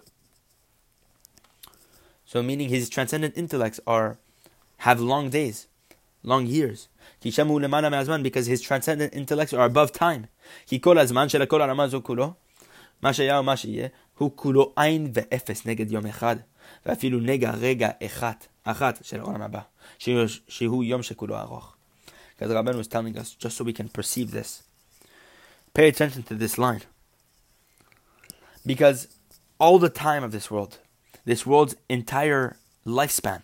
So 2.24 2.42
meaning 2.42 2.68
his 2.70 2.88
transcendent 2.88 3.36
intellects 3.36 3.80
are 3.86 4.18
have 4.78 5.00
long 5.00 5.30
days, 5.30 5.66
long 6.22 6.46
years. 6.46 6.88
Because 7.22 8.46
his 8.46 8.60
transcendent 8.60 9.14
intellects 9.14 9.52
are 9.52 9.64
above 9.64 9.92
time. 9.92 10.28
Who 10.68 10.78
kulo 14.30 14.72
ein 14.76 15.12
ve'efes 15.12 15.62
neged 15.64 15.90
yom 15.90 16.04
echad. 16.04 16.44
ואפילו 16.85 17.19
נגע 17.19 17.51
רגע 17.51 17.89
אחד, 18.05 18.33
אחת 18.63 18.99
של 19.05 19.19
העולם 19.19 19.41
הבא. 19.41 19.61
Shehu 19.99 20.83
Yom 20.83 21.01
Shekulo 21.01 21.31
Aroch. 21.31 21.73
Because 22.37 22.53
Rabban 22.53 22.75
was 22.75 22.87
telling 22.87 23.17
us, 23.17 23.31
just 23.35 23.57
so 23.57 23.63
we 23.63 23.73
can 23.73 23.89
perceive 23.89 24.31
this. 24.31 24.63
Pay 25.73 25.87
attention 25.87 26.23
to 26.23 26.35
this 26.35 26.57
line. 26.57 26.81
Because 28.65 29.07
all 29.59 29.77
the 29.77 29.89
time 29.89 30.23
of 30.23 30.31
this 30.31 30.49
world, 30.49 30.79
this 31.23 31.45
world's 31.45 31.75
entire 31.87 32.57
lifespan, 32.85 33.43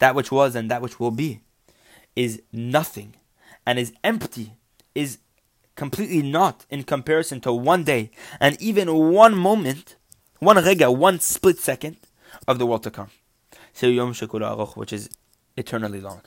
that 0.00 0.14
which 0.14 0.30
was 0.30 0.54
and 0.54 0.70
that 0.70 0.82
which 0.82 1.00
will 1.00 1.10
be, 1.10 1.40
is 2.14 2.42
nothing 2.52 3.14
and 3.66 3.78
is 3.78 3.92
empty, 4.04 4.52
is 4.94 5.18
completely 5.74 6.22
not 6.22 6.64
in 6.70 6.84
comparison 6.84 7.40
to 7.40 7.52
one 7.52 7.82
day 7.82 8.10
and 8.40 8.60
even 8.62 9.12
one 9.12 9.36
moment, 9.36 9.96
one 10.39 10.57
rega, 10.57 10.91
one 10.91 11.19
split 11.19 11.57
second 11.57 11.97
of 12.47 12.59
the 12.59 12.65
world 12.65 12.83
to 12.83 12.91
come 12.91 13.09
which 14.75 14.93
is 14.93 15.09
eternally 15.55 16.01
long. 16.01 16.21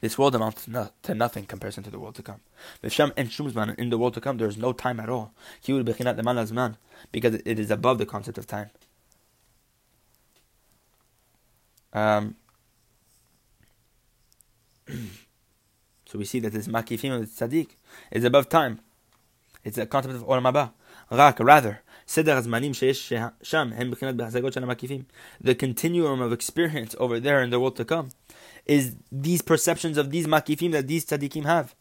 This 0.00 0.16
world 0.16 0.34
amounts 0.34 0.66
to 1.02 1.14
nothing 1.14 1.42
in 1.42 1.46
comparison 1.46 1.82
to 1.84 1.90
the 1.90 1.98
world 1.98 2.14
to 2.16 2.22
come. 2.22 2.40
In 2.82 3.90
the 3.90 3.98
world 3.98 4.14
to 4.14 4.20
come, 4.20 4.38
there 4.38 4.48
is 4.48 4.56
no 4.56 4.72
time 4.72 5.00
at 5.00 5.08
all. 5.08 5.32
Because 7.12 7.34
it 7.34 7.58
is 7.58 7.70
above 7.70 7.98
the 7.98 8.06
concept 8.06 8.38
of 8.38 8.46
time. 8.46 8.70
Um, 11.92 12.36
so 16.06 16.18
we 16.18 16.24
see 16.24 16.38
that 16.40 16.52
this 16.52 16.68
makifim 16.68 17.20
of 17.20 17.28
tzaddik 17.28 17.70
is 18.12 18.22
above 18.22 18.48
time. 18.48 18.80
It's 19.68 19.78
a 19.78 19.86
concept 19.86 20.14
of 20.14 20.26
olam 20.26 20.50
haba. 20.50 20.72
Rak, 21.10 21.38
rather, 21.40 21.82
the 25.40 25.54
continuum 25.58 26.20
of 26.22 26.32
experience 26.32 26.96
over 26.98 27.20
there 27.20 27.42
in 27.42 27.50
the 27.50 27.60
world 27.60 27.76
to 27.76 27.84
come 27.84 28.08
is 28.64 28.96
these 29.12 29.42
perceptions 29.42 29.98
of 29.98 30.10
these 30.10 30.26
makifim 30.26 30.72
that 30.72 30.88
these 30.88 31.04
tzaddikim 31.04 31.44
have. 31.44 31.74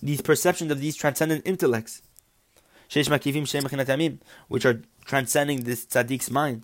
These 0.00 0.20
perceptions 0.20 0.70
of 0.70 0.80
these 0.80 0.94
transcendent 0.94 1.44
intellects. 1.44 2.02
Which 2.88 4.64
are 4.64 4.80
transcending 5.04 5.64
this 5.64 5.86
tzaddik's 5.86 6.30
mind. 6.30 6.62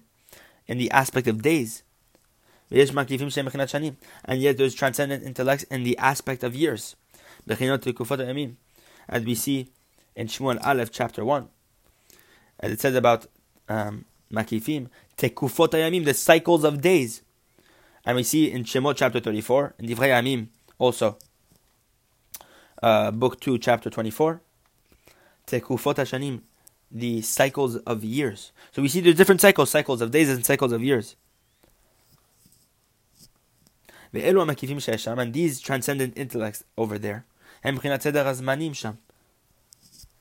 in 0.68 0.78
the 0.78 0.90
aspect 0.92 1.26
of 1.26 1.42
days. 1.42 1.82
And 2.70 2.78
yet 4.40 4.56
there's 4.56 4.74
transcendent 4.74 5.24
intellects 5.24 5.64
in 5.64 5.82
the 5.82 5.98
aspect 5.98 6.44
of 6.44 6.54
years. 6.54 6.94
As 7.46 9.24
we 9.24 9.34
see 9.34 9.70
in 10.16 10.26
Shmuel 10.28 10.64
Aleph 10.64 10.90
chapter 10.90 11.24
1. 11.24 11.48
As 12.60 12.72
it 12.72 12.80
says 12.80 12.94
about 12.94 13.26
um, 13.68 14.04
Makifim, 14.32 14.88
Tekufot 15.16 16.04
the 16.04 16.14
cycles 16.14 16.64
of 16.64 16.80
days. 16.80 17.22
And 18.04 18.16
we 18.16 18.22
see 18.22 18.50
in 18.50 18.64
Shemot 18.64 18.96
chapter 18.96 19.20
34, 19.20 19.74
in 19.78 19.86
Divrei 19.86 20.10
Yamim 20.10 20.48
also, 20.78 21.16
uh, 22.82 23.10
book 23.10 23.40
2, 23.40 23.58
chapter 23.58 23.88
24, 23.88 24.40
Tekufot 25.46 26.40
the 26.90 27.22
cycles 27.22 27.76
of 27.76 28.04
years. 28.04 28.52
So 28.72 28.82
we 28.82 28.88
see 28.88 29.00
the 29.00 29.14
different 29.14 29.40
cycles, 29.40 29.70
cycles 29.70 30.00
of 30.00 30.10
days 30.10 30.28
and 30.28 30.44
cycles 30.44 30.72
of 30.72 30.82
years. 30.82 31.16
And 34.12 35.32
these 35.32 35.60
transcendent 35.60 36.16
intellects 36.16 36.62
over 36.78 36.98
there, 36.98 37.24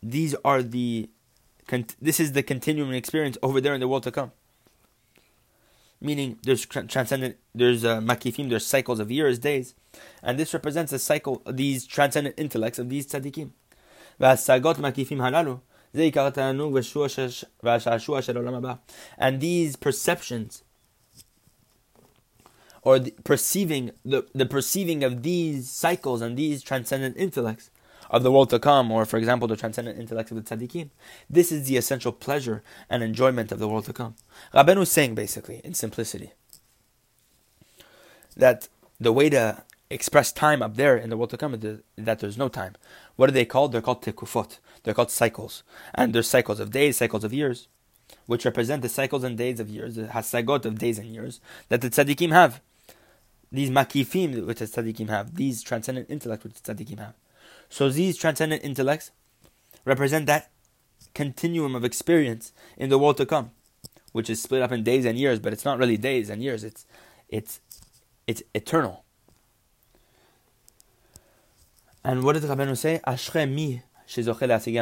these 0.03 0.36
are 0.43 0.62
the 0.62 1.10
this 2.01 2.19
is 2.19 2.33
the 2.33 2.43
continuing 2.43 2.93
experience 2.93 3.38
over 3.41 3.62
there 3.62 3.74
in 3.74 3.79
the 3.79 3.88
world 3.88 4.03
to 4.03 4.12
come. 4.12 4.31
Meaning, 6.01 6.38
there's 6.43 6.65
transcendent, 6.65 7.38
there's 7.55 7.86
uh, 7.86 8.01
makifim, 8.01 8.50
there's 8.50 8.65
cycles 8.65 9.00
of 9.00 9.10
years, 9.10 9.39
days, 9.39 9.74
and 10.22 10.38
this 10.38 10.53
represents 10.53 10.91
a 10.91 11.00
cycle 11.00 11.41
these 11.50 11.88
transcendent 11.88 12.36
intellects 12.38 12.77
of 12.77 12.89
these 12.89 13.07
tzaddikim. 13.07 13.51
And 19.17 19.41
these 19.41 19.75
perceptions, 19.77 20.63
or 22.81 23.00
the 23.00 23.12
perceiving 23.24 23.91
the, 24.03 24.27
the 24.36 24.45
perceiving 24.45 25.03
of 25.03 25.24
these 25.24 25.69
cycles 25.69 26.22
and 26.22 26.38
these 26.38 26.62
transcendent 26.62 27.15
intellects 27.17 27.69
of 28.13 28.22
the 28.22 28.32
world 28.32 28.51
to 28.51 28.60
come, 28.60 28.91
or 28.91 29.05
for 29.05 29.17
example, 29.17 29.48
the 29.48 29.58
transcendent 29.58 30.00
intellect 30.00 30.29
of 30.29 30.38
the 30.38 30.43
tzaddikim. 30.43 30.91
This 31.27 31.51
is 31.51 31.67
the 31.67 31.77
essential 31.77 32.12
pleasure 32.12 32.63
and 32.88 33.01
enjoyment 33.01 33.51
of 33.51 33.58
the 33.58 33.67
world 33.67 33.86
to 33.86 33.93
come. 33.93 34.13
Rabbeinu 34.53 34.84
is 34.84 34.91
saying 34.91 35.15
basically, 35.15 35.62
in 35.63 35.74
simplicity, 35.74 36.32
that 38.38 38.70
the 39.00 39.12
way 39.12 39.32
to 39.32 39.63
express 39.89 40.32
time 40.32 40.62
up 40.62 40.75
there 40.75 40.96
in 40.96 41.10
the 41.10 41.17
world 41.17 41.32
to 41.32 41.38
come 41.38 41.55
is 41.55 41.79
that 41.98 42.20
there's 42.20 42.38
no 42.38 42.50
time. 42.50 42.75
What 43.15 43.29
are 43.29 43.34
they 43.34 43.46
called? 43.46 43.72
They're 43.72 43.82
called 43.82 44.03
tekufot. 44.03 44.60
They're 44.84 44.93
called 44.93 45.12
cycles. 45.12 45.63
And 45.96 46.13
there's 46.13 46.27
cycles 46.27 46.60
of 46.60 46.70
days, 46.70 46.98
cycles 46.98 47.24
of 47.24 47.34
years, 47.34 47.67
which 48.27 48.46
represent 48.46 48.84
the 48.84 48.89
cycles 48.89 49.24
and 49.24 49.36
days 49.36 49.60
of 49.60 49.70
years, 49.70 49.96
the 49.96 50.03
hasagot 50.03 50.65
of 50.65 50.77
days 50.77 51.00
and 51.00 51.10
years 51.10 51.41
that 51.70 51.82
the 51.82 51.89
tzaddikim 51.89 52.32
have. 52.32 52.62
These 53.51 53.72
makifim 53.72 54.46
which 54.46 54.60
the 54.60 54.65
tzaddikim 54.65 55.10
have, 55.10 55.36
these 55.36 55.63
transcendent 55.63 56.12
intellect 56.12 56.43
which 56.43 56.62
the 56.62 56.75
tzaddikim 56.75 57.00
have. 57.00 57.15
So 57.74 57.89
these 57.89 58.18
transcendent 58.18 58.63
intellects 58.63 59.10
represent 59.84 60.27
that 60.27 60.51
continuum 61.15 61.74
of 61.74 61.84
experience 61.84 62.53
in 62.77 62.89
the 62.89 63.00
world 63.00 63.18
to 63.18 63.25
come, 63.25 63.50
which 64.12 64.30
is 64.30 64.39
split 64.39 64.62
up 64.62 64.72
in 64.72 64.84
days 64.84 65.06
and 65.06 65.18
years, 65.18 65.39
but 65.39 65.53
it's 65.53 65.65
not 65.65 65.80
really 65.80 65.98
days 65.98 66.30
and 66.30 66.44
years. 66.44 66.63
It's 66.63 66.86
it's 67.30 67.62
it's 68.27 68.44
eternal. 68.53 69.03
And 72.03 72.24
what 72.24 72.34
did 72.34 72.44
Rabbeinu 72.44 72.77
say? 72.77 73.01
Ashre 73.08 73.51
mi 73.51 73.82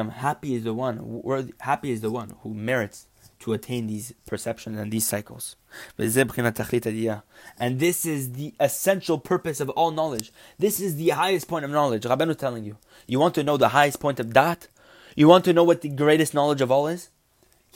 Happy 0.09 0.55
is 0.55 0.65
the 0.65 0.73
one. 0.73 1.21
Worthy, 1.23 1.53
happy 1.61 1.91
is 1.91 2.01
the 2.01 2.11
one 2.11 2.35
who 2.41 2.53
merits 2.53 3.07
to 3.41 3.53
attain 3.53 3.87
these 3.87 4.13
perceptions 4.25 4.79
and 4.79 4.91
these 4.91 5.07
cycles. 5.07 5.55
And 5.97 7.79
this 7.79 8.05
is 8.05 8.33
the 8.33 8.53
essential 8.59 9.19
purpose 9.19 9.59
of 9.59 9.69
all 9.71 9.91
knowledge. 9.91 10.31
This 10.57 10.79
is 10.79 10.95
the 10.95 11.09
highest 11.09 11.47
point 11.47 11.65
of 11.65 11.71
knowledge. 11.71 12.03
Rabbeinu 12.03 12.37
telling 12.37 12.63
you. 12.63 12.77
You 13.07 13.19
want 13.19 13.35
to 13.35 13.43
know 13.43 13.57
the 13.57 13.69
highest 13.69 13.99
point 13.99 14.19
of 14.19 14.33
dat? 14.33 14.67
You 15.15 15.27
want 15.27 15.45
to 15.45 15.53
know 15.53 15.63
what 15.63 15.81
the 15.81 15.89
greatest 15.89 16.33
knowledge 16.33 16.61
of 16.61 16.71
all 16.71 16.87
is? 16.87 17.09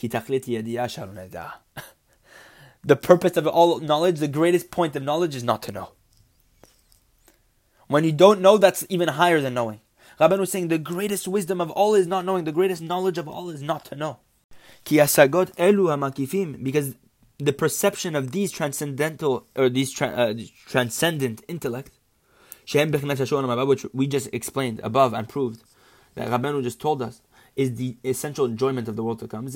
the 2.84 2.96
purpose 2.96 3.36
of 3.36 3.46
all 3.46 3.80
knowledge, 3.80 4.18
the 4.18 4.28
greatest 4.28 4.70
point 4.70 4.96
of 4.96 5.02
knowledge 5.02 5.34
is 5.34 5.44
not 5.44 5.62
to 5.64 5.72
know. 5.72 5.90
When 7.88 8.04
you 8.04 8.12
don't 8.12 8.40
know, 8.40 8.58
that's 8.58 8.86
even 8.88 9.08
higher 9.08 9.40
than 9.40 9.54
knowing. 9.54 9.80
Rabban 10.20 10.38
was 10.38 10.50
saying 10.50 10.68
the 10.68 10.78
greatest 10.78 11.28
wisdom 11.28 11.60
of 11.60 11.70
all 11.70 11.94
is 11.94 12.06
not 12.06 12.24
knowing, 12.24 12.44
the 12.44 12.52
greatest 12.52 12.82
knowledge 12.82 13.18
of 13.18 13.28
all 13.28 13.50
is 13.50 13.62
not 13.62 13.84
to 13.86 13.94
know. 13.94 14.18
Because 14.86 15.16
the 17.38 17.52
perception 17.52 18.14
of 18.14 18.30
these 18.30 18.52
transcendental 18.52 19.46
or 19.56 19.68
these 19.68 19.92
tra- 19.92 20.08
uh, 20.08 20.34
transcendent 20.66 21.42
intellect, 21.48 21.90
which 22.72 23.86
we 23.92 24.06
just 24.06 24.28
explained 24.32 24.80
above 24.82 25.12
and 25.12 25.28
proved, 25.28 25.62
that 26.14 26.28
Rabbeinu 26.28 26.62
just 26.62 26.80
told 26.80 27.02
us, 27.02 27.20
is 27.56 27.74
the 27.74 27.96
essential 28.04 28.44
enjoyment 28.44 28.86
of 28.86 28.96
the 28.96 29.02
world 29.02 29.18
to 29.18 29.28
come. 29.28 29.46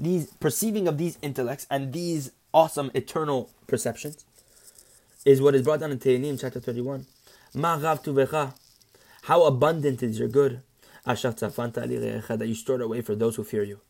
These 0.00 0.30
perceiving 0.38 0.86
of 0.86 0.98
these 0.98 1.18
intellects 1.22 1.66
and 1.70 1.92
these 1.92 2.30
awesome 2.54 2.90
eternal 2.94 3.50
perceptions 3.66 4.24
is 5.24 5.42
what 5.42 5.54
is 5.54 5.62
brought 5.62 5.80
down 5.80 5.90
in 5.90 5.98
Tehillim 5.98 6.40
chapter 6.40 6.60
31. 6.60 7.06
How 9.22 9.44
abundant 9.44 10.02
is 10.02 10.18
your 10.18 10.28
good 10.28 10.62
that 11.08 12.46
you 12.46 12.54
stored 12.54 12.80
away 12.82 13.00
for 13.00 13.14
those 13.14 13.36
who 13.36 13.44
fear 13.44 13.62
you. 13.62 13.80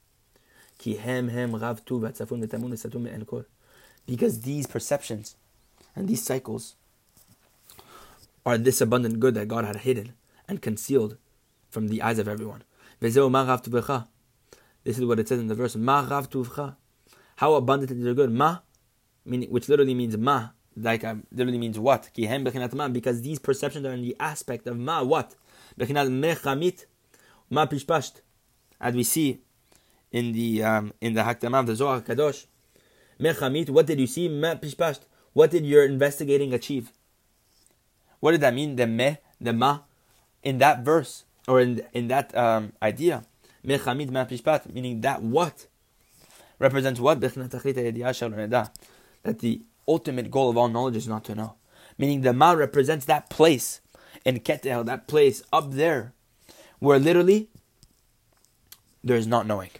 Because 4.06 4.40
these 4.40 4.66
perceptions 4.66 5.36
and 5.96 6.08
these 6.08 6.22
cycles 6.22 6.76
are 8.46 8.56
this 8.56 8.80
abundant 8.80 9.20
good 9.20 9.34
that 9.34 9.48
God 9.48 9.64
had 9.64 9.76
hidden 9.76 10.14
and 10.46 10.62
concealed 10.62 11.16
from 11.70 11.88
the 11.88 12.00
eyes 12.00 12.18
of 12.18 12.28
everyone. 12.28 12.62
This 13.00 13.16
is 14.98 15.04
what 15.04 15.18
it 15.18 15.28
says 15.28 15.40
in 15.40 15.48
the 15.48 15.54
verse. 15.54 15.74
How 17.36 17.54
abundant 17.54 17.90
is 17.90 17.98
your 17.98 18.14
good? 18.14 18.32
Ma, 18.32 18.58
meaning, 19.24 19.50
which 19.50 19.68
literally 19.68 19.94
means 19.94 20.16
ma, 20.16 20.48
like 20.76 21.04
um, 21.04 21.24
literally 21.32 21.58
means 21.58 21.78
what? 21.78 22.10
Because 22.14 23.22
these 23.22 23.38
perceptions 23.38 23.84
are 23.84 23.92
in 23.92 24.02
the 24.02 24.16
aspect 24.18 24.66
of 24.66 24.78
ma, 24.78 25.02
what? 25.02 25.34
Ma 27.50 27.66
pishpasht, 27.66 28.20
as 28.80 28.94
we 28.94 29.04
see 29.04 29.40
in 30.12 30.32
the 30.32 30.62
um, 30.62 30.92
in 31.00 31.14
the 31.14 31.22
Hakdamah 31.22 31.60
of 31.60 31.66
the 31.66 31.76
Zohar 31.76 32.00
Kadosh. 32.00 32.46
Mechamit, 33.20 33.70
what 33.70 33.86
did 33.86 33.98
you 33.98 34.06
see? 34.06 34.28
Ma 34.28 34.54
pishpasht. 34.54 35.00
What 35.32 35.50
did 35.50 35.66
your 35.66 35.84
investigating 35.84 36.52
achieve? 36.54 36.92
What 38.20 38.32
did 38.32 38.40
that 38.40 38.54
mean? 38.54 38.76
The 38.76 38.86
me, 38.86 39.18
the 39.40 39.52
ma, 39.52 39.80
in 40.42 40.58
that 40.58 40.84
verse 40.84 41.24
or 41.46 41.60
in 41.60 41.82
in 41.92 42.08
that 42.08 42.36
um, 42.36 42.72
idea. 42.82 43.24
Mechamit 43.64 44.10
ma 44.10 44.24
pishpat, 44.24 44.72
meaning 44.72 45.00
that 45.02 45.22
what 45.22 45.66
represents 46.58 47.00
what? 47.00 47.20
That 47.20 47.34
the 49.38 49.62
ultimate 49.86 50.30
goal 50.30 50.50
of 50.50 50.56
all 50.56 50.68
knowledge 50.68 50.96
is 50.96 51.08
not 51.08 51.24
to 51.24 51.34
know. 51.34 51.54
Meaning 51.96 52.20
the 52.22 52.32
ma 52.32 52.52
represents 52.52 53.06
that 53.06 53.28
place 53.30 53.80
in 54.24 54.40
Keter, 54.40 54.84
that 54.86 55.08
place 55.08 55.42
up 55.52 55.72
there 55.72 56.12
where 56.78 56.98
literally 56.98 57.48
there's 59.02 59.26
not 59.26 59.46
knowing. 59.46 59.70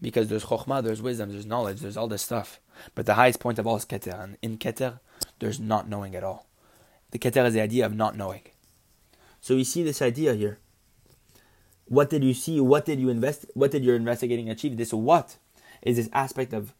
Because 0.00 0.28
there's 0.28 0.44
chokhmah, 0.44 0.82
there's 0.82 1.02
wisdom, 1.02 1.30
there's 1.30 1.46
knowledge, 1.46 1.80
there's 1.80 1.96
all 1.96 2.08
this 2.08 2.22
stuff. 2.22 2.58
But 2.94 3.06
the 3.06 3.14
highest 3.14 3.40
point 3.40 3.58
of 3.58 3.66
all 3.66 3.76
is 3.76 3.84
keter. 3.84 4.22
And 4.22 4.38
in 4.40 4.56
keter, 4.56 5.00
there's 5.38 5.60
not 5.60 5.88
knowing 5.88 6.14
at 6.14 6.24
all. 6.24 6.46
The 7.10 7.18
keter 7.18 7.44
is 7.46 7.54
the 7.54 7.60
idea 7.60 7.84
of 7.84 7.94
not 7.94 8.16
knowing. 8.16 8.42
So 9.40 9.56
we 9.56 9.64
see 9.64 9.82
this 9.82 10.00
idea 10.00 10.34
here. 10.34 10.58
What 11.86 12.08
did 12.08 12.22
you 12.22 12.34
see? 12.34 12.60
What 12.60 12.86
did 12.86 13.00
you 13.00 13.08
invest? 13.08 13.46
What 13.54 13.72
did 13.72 13.84
your 13.84 13.96
investigating 13.96 14.48
achieve? 14.48 14.76
This 14.76 14.92
what 14.92 15.36
is 15.82 15.96
this 15.96 16.08
aspect 16.12 16.52
of 16.52 16.72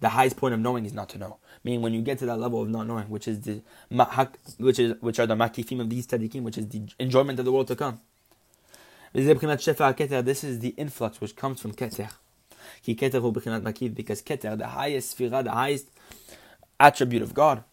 the 0.00 0.10
highest 0.10 0.36
point 0.36 0.54
of 0.54 0.60
knowing 0.60 0.84
is 0.84 0.92
not 0.92 1.08
to 1.10 1.18
know. 1.18 1.38
Meaning, 1.64 1.82
when 1.82 1.92
you 1.92 2.02
get 2.02 2.18
to 2.18 2.26
that 2.26 2.38
level 2.38 2.62
of 2.62 2.68
not 2.68 2.86
knowing, 2.86 3.08
which 3.08 3.26
is 3.26 3.40
the 3.40 3.62
which 4.58 4.78
is 4.78 4.94
which 5.00 5.18
are 5.18 5.26
the 5.26 5.34
makifim 5.34 5.80
of 5.80 5.90
these 5.90 6.06
tzaddikim, 6.06 6.42
which 6.42 6.58
is 6.58 6.68
the 6.68 6.82
enjoyment 6.98 7.38
of 7.38 7.44
the 7.44 7.52
world 7.52 7.68
to 7.68 7.76
come. 7.76 8.00
This 9.12 10.44
is 10.44 10.58
the 10.60 10.74
influx 10.76 11.20
which 11.20 11.36
comes 11.36 11.60
from 11.60 11.72
Keter. 11.72 12.10
Because 12.84 14.22
Keter, 14.22 14.58
the 14.58 14.66
highest 14.68 15.18
sphira, 15.18 15.42
the 15.42 15.50
highest 15.52 15.88
attribute 16.78 17.22
of 17.22 17.34
God, 17.34 17.64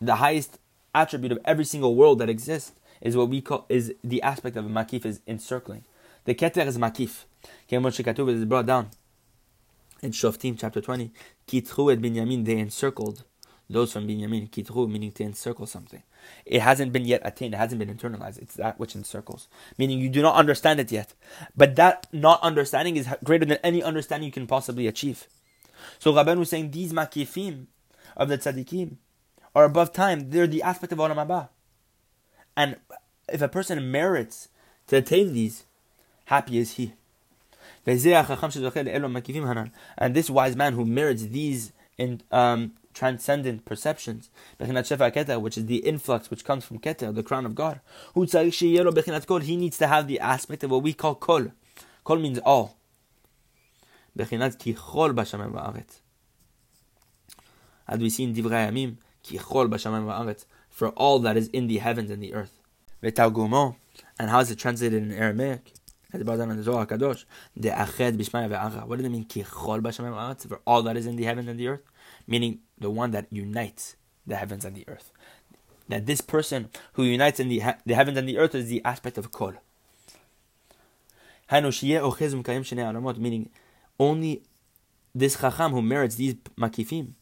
the 0.00 0.16
highest 0.16 0.58
attribute 0.94 1.32
of 1.32 1.38
every 1.44 1.64
single 1.64 1.94
world 1.94 2.18
that 2.18 2.30
exists, 2.30 2.72
is 3.00 3.16
what 3.16 3.28
we 3.28 3.42
call 3.42 3.66
is 3.68 3.94
the 4.02 4.22
aspect 4.22 4.56
of 4.56 4.64
makif 4.64 5.04
is 5.04 5.20
encircling. 5.26 5.84
The 6.24 6.34
Keter 6.34 6.66
is 6.66 6.78
makif. 6.78 7.24
It 7.68 8.34
is 8.34 8.44
brought 8.46 8.66
down 8.66 8.88
in 10.02 10.12
Shoftim 10.12 10.56
chapter 10.58 10.80
20. 10.80 11.12
Kitru 11.46 11.92
et 11.92 12.00
Binyamin, 12.00 12.44
they 12.44 12.58
encircled 12.58 13.24
those 13.68 13.92
from 13.92 14.06
Binyamin, 14.06 14.48
kitru, 14.50 14.88
meaning 14.88 15.12
to 15.12 15.24
encircle 15.24 15.66
something. 15.66 16.02
It 16.44 16.60
hasn't 16.62 16.92
been 16.92 17.04
yet 17.04 17.22
attained, 17.24 17.54
it 17.54 17.58
hasn't 17.58 17.78
been 17.78 17.94
internalized. 17.94 18.38
It's 18.38 18.54
that 18.54 18.78
which 18.78 18.94
encircles. 18.94 19.48
Meaning 19.76 19.98
you 19.98 20.08
do 20.08 20.22
not 20.22 20.36
understand 20.36 20.80
it 20.80 20.92
yet. 20.92 21.14
But 21.56 21.76
that 21.76 22.06
not 22.12 22.40
understanding 22.42 22.96
is 22.96 23.08
greater 23.24 23.44
than 23.44 23.58
any 23.64 23.82
understanding 23.82 24.26
you 24.26 24.32
can 24.32 24.46
possibly 24.46 24.86
achieve. 24.86 25.26
So 25.98 26.12
Rabban 26.12 26.38
was 26.38 26.50
saying 26.50 26.70
these 26.70 26.92
makifim 26.92 27.66
of 28.16 28.28
the 28.28 28.38
tzaddikim 28.38 28.96
are 29.54 29.64
above 29.64 29.92
time. 29.92 30.30
They're 30.30 30.46
the 30.46 30.62
aspect 30.62 30.92
of 30.92 30.98
Olam 30.98 31.16
Haba. 31.16 31.48
And 32.56 32.76
if 33.28 33.42
a 33.42 33.48
person 33.48 33.90
merits 33.90 34.48
to 34.86 34.96
attain 34.96 35.32
these, 35.32 35.64
happy 36.26 36.58
is 36.58 36.74
he. 36.74 36.92
And 37.84 38.00
this 40.14 40.30
wise 40.30 40.56
man 40.56 40.72
who 40.72 40.84
merits 40.84 41.22
these 41.26 41.72
in 41.96 42.20
um, 42.32 42.72
transcendent 42.96 43.64
perceptions, 43.66 44.30
which 44.58 45.58
is 45.58 45.66
the 45.66 45.76
influx 45.76 46.30
which 46.30 46.46
comes 46.46 46.64
from 46.64 46.78
Keter, 46.78 47.14
the 47.14 47.22
crown 47.22 47.44
of 47.44 47.54
God, 47.54 47.80
he 49.42 49.56
needs 49.56 49.76
to 49.78 49.86
have 49.86 50.08
the 50.08 50.18
aspect 50.18 50.64
of 50.64 50.70
what 50.70 50.82
we 50.82 50.94
call 50.94 51.14
kol. 51.14 51.48
Kol 52.04 52.16
means 52.16 52.38
all. 52.38 52.78
As 54.18 54.30
we 57.98 58.08
see 58.08 58.24
in 58.24 58.34
Divrei 58.34 58.70
Yamim, 58.70 58.96
for 60.70 60.88
all 60.90 61.18
that 61.18 61.36
is 61.36 61.48
in 61.48 61.66
the 61.66 61.78
heavens 61.78 62.10
and 62.10 62.22
the 62.22 62.32
earth. 62.32 62.62
And 64.18 64.30
how 64.30 64.40
is 64.40 64.50
it 64.50 64.58
translated 64.58 65.02
in 65.02 65.12
Aramaic? 65.12 65.74
As 66.12 66.20
the. 66.20 66.26
What 66.26 66.46
does 66.46 66.56
it 69.06 69.10
mean? 69.10 69.24
Kichol 69.26 69.80
b'shamayim 69.82 70.48
for 70.48 70.60
all 70.64 70.82
that 70.82 70.96
is 70.96 71.04
in 71.06 71.16
the 71.16 71.24
heavens 71.24 71.48
and 71.48 71.60
the 71.60 71.68
earth, 71.68 71.82
meaning 72.26 72.60
the 72.78 72.90
one 72.90 73.10
that 73.12 73.26
unites 73.30 73.96
the 74.26 74.36
heavens 74.36 74.64
and 74.64 74.76
the 74.76 74.84
earth. 74.88 75.12
That 75.88 76.06
this 76.06 76.20
person 76.20 76.70
who 76.94 77.04
unites 77.04 77.38
in 77.38 77.48
the 77.48 77.62
the 77.84 77.94
heavens 77.94 78.18
and 78.18 78.28
the 78.28 78.38
earth 78.38 78.54
is 78.54 78.68
the 78.68 78.82
aspect 78.84 79.18
of 79.18 79.30
kol. 79.30 79.54
Meaning, 83.18 83.50
only 84.00 84.42
this 85.14 85.40
chacham 85.40 85.72
who 85.72 85.80
merits 85.80 86.16
these 86.16 86.34
makifim, 86.58 87.12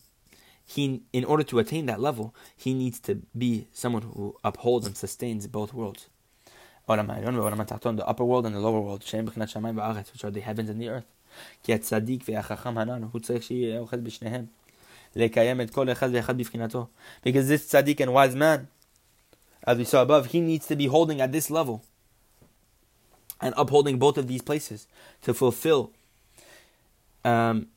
he 0.65 1.03
in 1.13 1.25
order 1.25 1.43
to 1.45 1.59
attain 1.59 1.85
that 1.87 2.01
level, 2.01 2.35
he 2.57 2.73
needs 2.73 2.99
to 3.01 3.21
be 3.37 3.67
someone 3.73 4.03
who 4.03 4.37
upholds 4.43 4.87
and 4.87 4.97
sustains 4.97 5.47
both 5.47 5.75
worlds. 5.75 6.09
The 6.87 8.05
upper 8.07 8.25
world 8.25 8.47
and 8.47 8.55
the 8.55 8.61
lower 8.61 8.81
world, 8.81 9.01
which 9.03 9.15
are 10.25 10.31
the 10.31 10.41
heavens 10.41 10.71
and 10.71 10.81
the 10.81 10.89
earth. 10.89 11.05
Because 15.15 15.39
this 17.49 17.67
tzaddik 17.67 18.01
and 18.01 18.13
wise 18.13 18.35
man, 18.35 18.69
as 19.67 19.79
we 19.79 19.85
saw 19.85 20.03
above, 20.03 20.27
he 20.27 20.41
needs 20.41 20.67
to 20.67 20.77
be 20.77 20.87
holding 20.87 21.21
at 21.21 21.33
this 21.33 21.51
level 21.51 21.83
and 23.41 23.55
upholding 23.57 23.99
both 23.99 24.19
of 24.19 24.27
these 24.27 24.43
places 24.43 24.87
to 25.23 25.33
fulfill 25.35 25.93
um, 27.25 27.69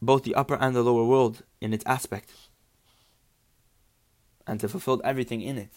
both 0.00 0.22
the 0.24 0.34
upper 0.34 0.54
and 0.56 0.74
the 0.74 0.82
lower 0.82 1.04
world 1.04 1.42
in 1.60 1.72
its 1.72 1.84
aspect 1.86 2.30
and 4.46 4.60
to 4.60 4.68
fulfill 4.68 5.00
everything 5.04 5.40
in 5.42 5.58
it. 5.58 5.70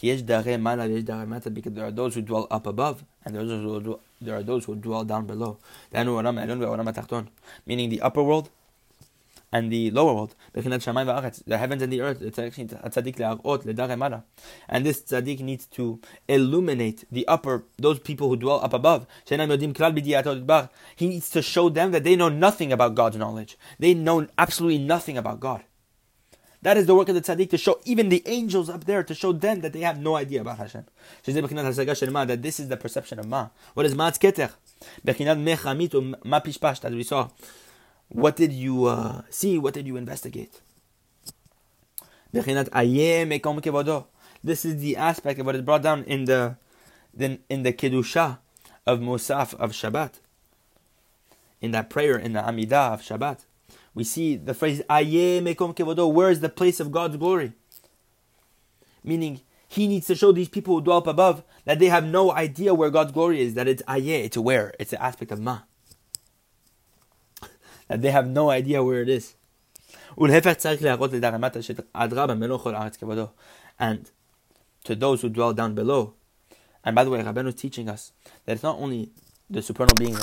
Because 0.00 0.22
there 0.24 1.86
are 1.86 1.90
those 1.90 2.14
who 2.14 2.22
dwell 2.22 2.46
up 2.50 2.66
above, 2.66 3.04
and 3.24 3.34
there 3.34 3.42
are 3.42 3.46
those 3.46 3.62
who, 3.62 4.00
there 4.20 4.34
are 4.34 4.42
those 4.42 4.64
who 4.64 4.74
dwell 4.74 5.04
down 5.04 5.26
below. 5.26 5.58
Meaning 7.66 7.90
the 7.90 8.00
upper 8.00 8.22
world 8.22 8.50
and 9.54 9.70
the 9.70 9.90
lower 9.92 10.12
world. 10.12 10.34
The 10.52 10.62
heavens 10.62 11.82
and 11.82 11.92
the 11.92 12.00
earth. 12.00 12.20
And 12.20 12.32
this 14.84 15.02
tzaddik 15.02 15.40
needs 15.40 15.66
to 15.66 16.00
illuminate 16.26 17.04
the 17.10 17.28
upper, 17.28 17.64
those 17.78 18.00
people 18.00 18.28
who 18.28 18.36
dwell 18.36 18.58
up 18.64 18.72
above. 18.72 19.06
He 19.26 19.36
needs 21.08 21.30
to 21.30 21.40
show 21.40 21.68
them 21.68 21.92
that 21.92 22.02
they 22.02 22.16
know 22.16 22.28
nothing 22.28 22.72
about 22.72 22.96
God's 22.96 23.16
knowledge. 23.16 23.56
They 23.78 23.94
know 23.94 24.26
absolutely 24.36 24.78
nothing 24.78 25.16
about 25.16 25.38
God. 25.38 25.62
That 26.62 26.76
is 26.76 26.86
the 26.86 26.96
work 26.96 27.08
of 27.10 27.14
the 27.14 27.20
tzaddik 27.20 27.50
to 27.50 27.58
show 27.58 27.78
even 27.84 28.08
the 28.08 28.24
angels 28.26 28.68
up 28.68 28.86
there 28.86 29.04
to 29.04 29.14
show 29.14 29.32
them 29.32 29.60
that 29.60 29.72
they 29.72 29.80
have 29.80 30.00
no 30.00 30.16
idea 30.16 30.40
about 30.40 30.58
Hashem. 30.58 30.86
That 31.26 32.38
this 32.42 32.58
is 32.58 32.68
the 32.68 32.76
perception 32.76 33.20
of 33.20 33.28
ma. 33.28 33.50
What 33.74 33.86
is 33.86 33.94
ma'atz 33.94 34.18
keter? 34.18 34.50
As 36.84 36.94
we 36.94 37.02
saw, 37.04 37.28
what 38.08 38.36
did 38.36 38.52
you 38.52 38.84
uh, 38.86 39.22
see? 39.30 39.58
What 39.58 39.74
did 39.74 39.86
you 39.86 39.96
investigate? 39.96 40.60
This 42.32 42.46
is 44.64 44.80
the 44.80 44.96
aspect 44.96 45.40
of 45.40 45.46
what 45.46 45.54
is 45.54 45.62
brought 45.62 45.82
down 45.82 46.04
in 46.04 46.24
the 46.24 46.56
in 47.16 47.62
the 47.62 47.72
kedusha 47.72 48.38
of 48.86 49.00
Musaf 49.00 49.54
of 49.54 49.72
Shabbat. 49.72 50.20
In 51.60 51.70
that 51.70 51.88
prayer 51.88 52.18
in 52.18 52.32
the 52.32 52.40
Amidah 52.40 52.92
of 52.94 53.02
Shabbat 53.02 53.44
we 53.94 54.04
see 54.04 54.36
the 54.36 54.54
phrase 54.54 54.82
Aye 54.90 55.40
Mekom 55.42 55.74
Kevodo, 55.74 56.12
where 56.12 56.30
is 56.30 56.40
the 56.40 56.48
place 56.48 56.80
of 56.80 56.90
God's 56.90 57.16
glory? 57.16 57.52
Meaning, 59.02 59.40
he 59.68 59.86
needs 59.86 60.06
to 60.08 60.14
show 60.14 60.32
these 60.32 60.48
people 60.48 60.74
who 60.74 60.80
dwell 60.80 60.98
up 60.98 61.06
above 61.06 61.44
that 61.64 61.78
they 61.78 61.86
have 61.86 62.04
no 62.04 62.32
idea 62.32 62.74
where 62.74 62.90
God's 62.90 63.12
glory 63.12 63.40
is, 63.40 63.54
that 63.54 63.68
it's 63.68 63.82
Aye, 63.86 64.00
it's 64.00 64.36
where, 64.36 64.74
it's 64.78 64.92
an 64.92 64.98
aspect 65.00 65.30
of 65.30 65.40
Ma. 65.40 65.60
That 67.88 68.02
they 68.02 68.10
have 68.10 68.26
no 68.26 68.50
idea 68.50 68.82
where 68.82 69.02
it 69.02 69.08
is. 69.08 69.34
And 73.78 74.10
to 74.84 74.94
those 74.94 75.22
who 75.22 75.28
dwell 75.28 75.52
down 75.52 75.74
below. 75.74 76.14
And 76.84 76.94
by 76.94 77.04
the 77.04 77.10
way, 77.10 77.22
Rabbeinu 77.22 77.48
is 77.48 77.54
teaching 77.54 77.88
us 77.88 78.12
that 78.44 78.52
it's 78.52 78.62
not 78.62 78.78
only 78.78 79.10
the 79.48 79.62
supernal 79.62 79.94
being, 79.96 80.16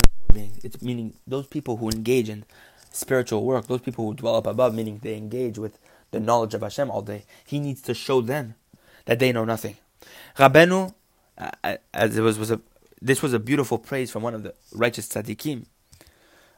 it's 0.64 0.82
meaning 0.82 1.14
those 1.28 1.48
people 1.48 1.78
who 1.78 1.90
engage 1.90 2.30
in 2.30 2.46
spiritual 2.92 3.44
work, 3.44 3.68
those 3.68 3.82
people 3.82 4.06
who 4.06 4.14
dwell 4.14 4.36
up 4.36 4.48
above, 4.48 4.76
meaning 4.76 5.00
they 5.02 5.16
engage 5.16 5.58
with 5.58 5.80
the 6.12 6.20
knowledge 6.20 6.54
of 6.54 6.62
Hashem 6.62 6.92
all 6.92 7.02
day, 7.02 7.26
he 7.46 7.60
needs 7.60 7.82
to 7.84 7.94
show 7.94 8.22
them 8.22 8.56
that 9.06 9.20
they 9.20 9.32
know 9.32 9.46
nothing. 9.46 9.78
Rabenu, 10.38 10.94
uh, 11.38 11.78
as 11.94 12.18
it 12.18 12.22
was, 12.22 12.38
was 12.38 12.52
a, 12.52 12.62
this 13.02 13.22
was 13.22 13.34
a 13.34 13.40
beautiful 13.40 13.78
praise 13.78 14.12
from 14.12 14.24
one 14.24 14.36
of 14.36 14.44
the 14.44 14.54
righteous 14.74 15.08
tzaddikim. 15.08 15.66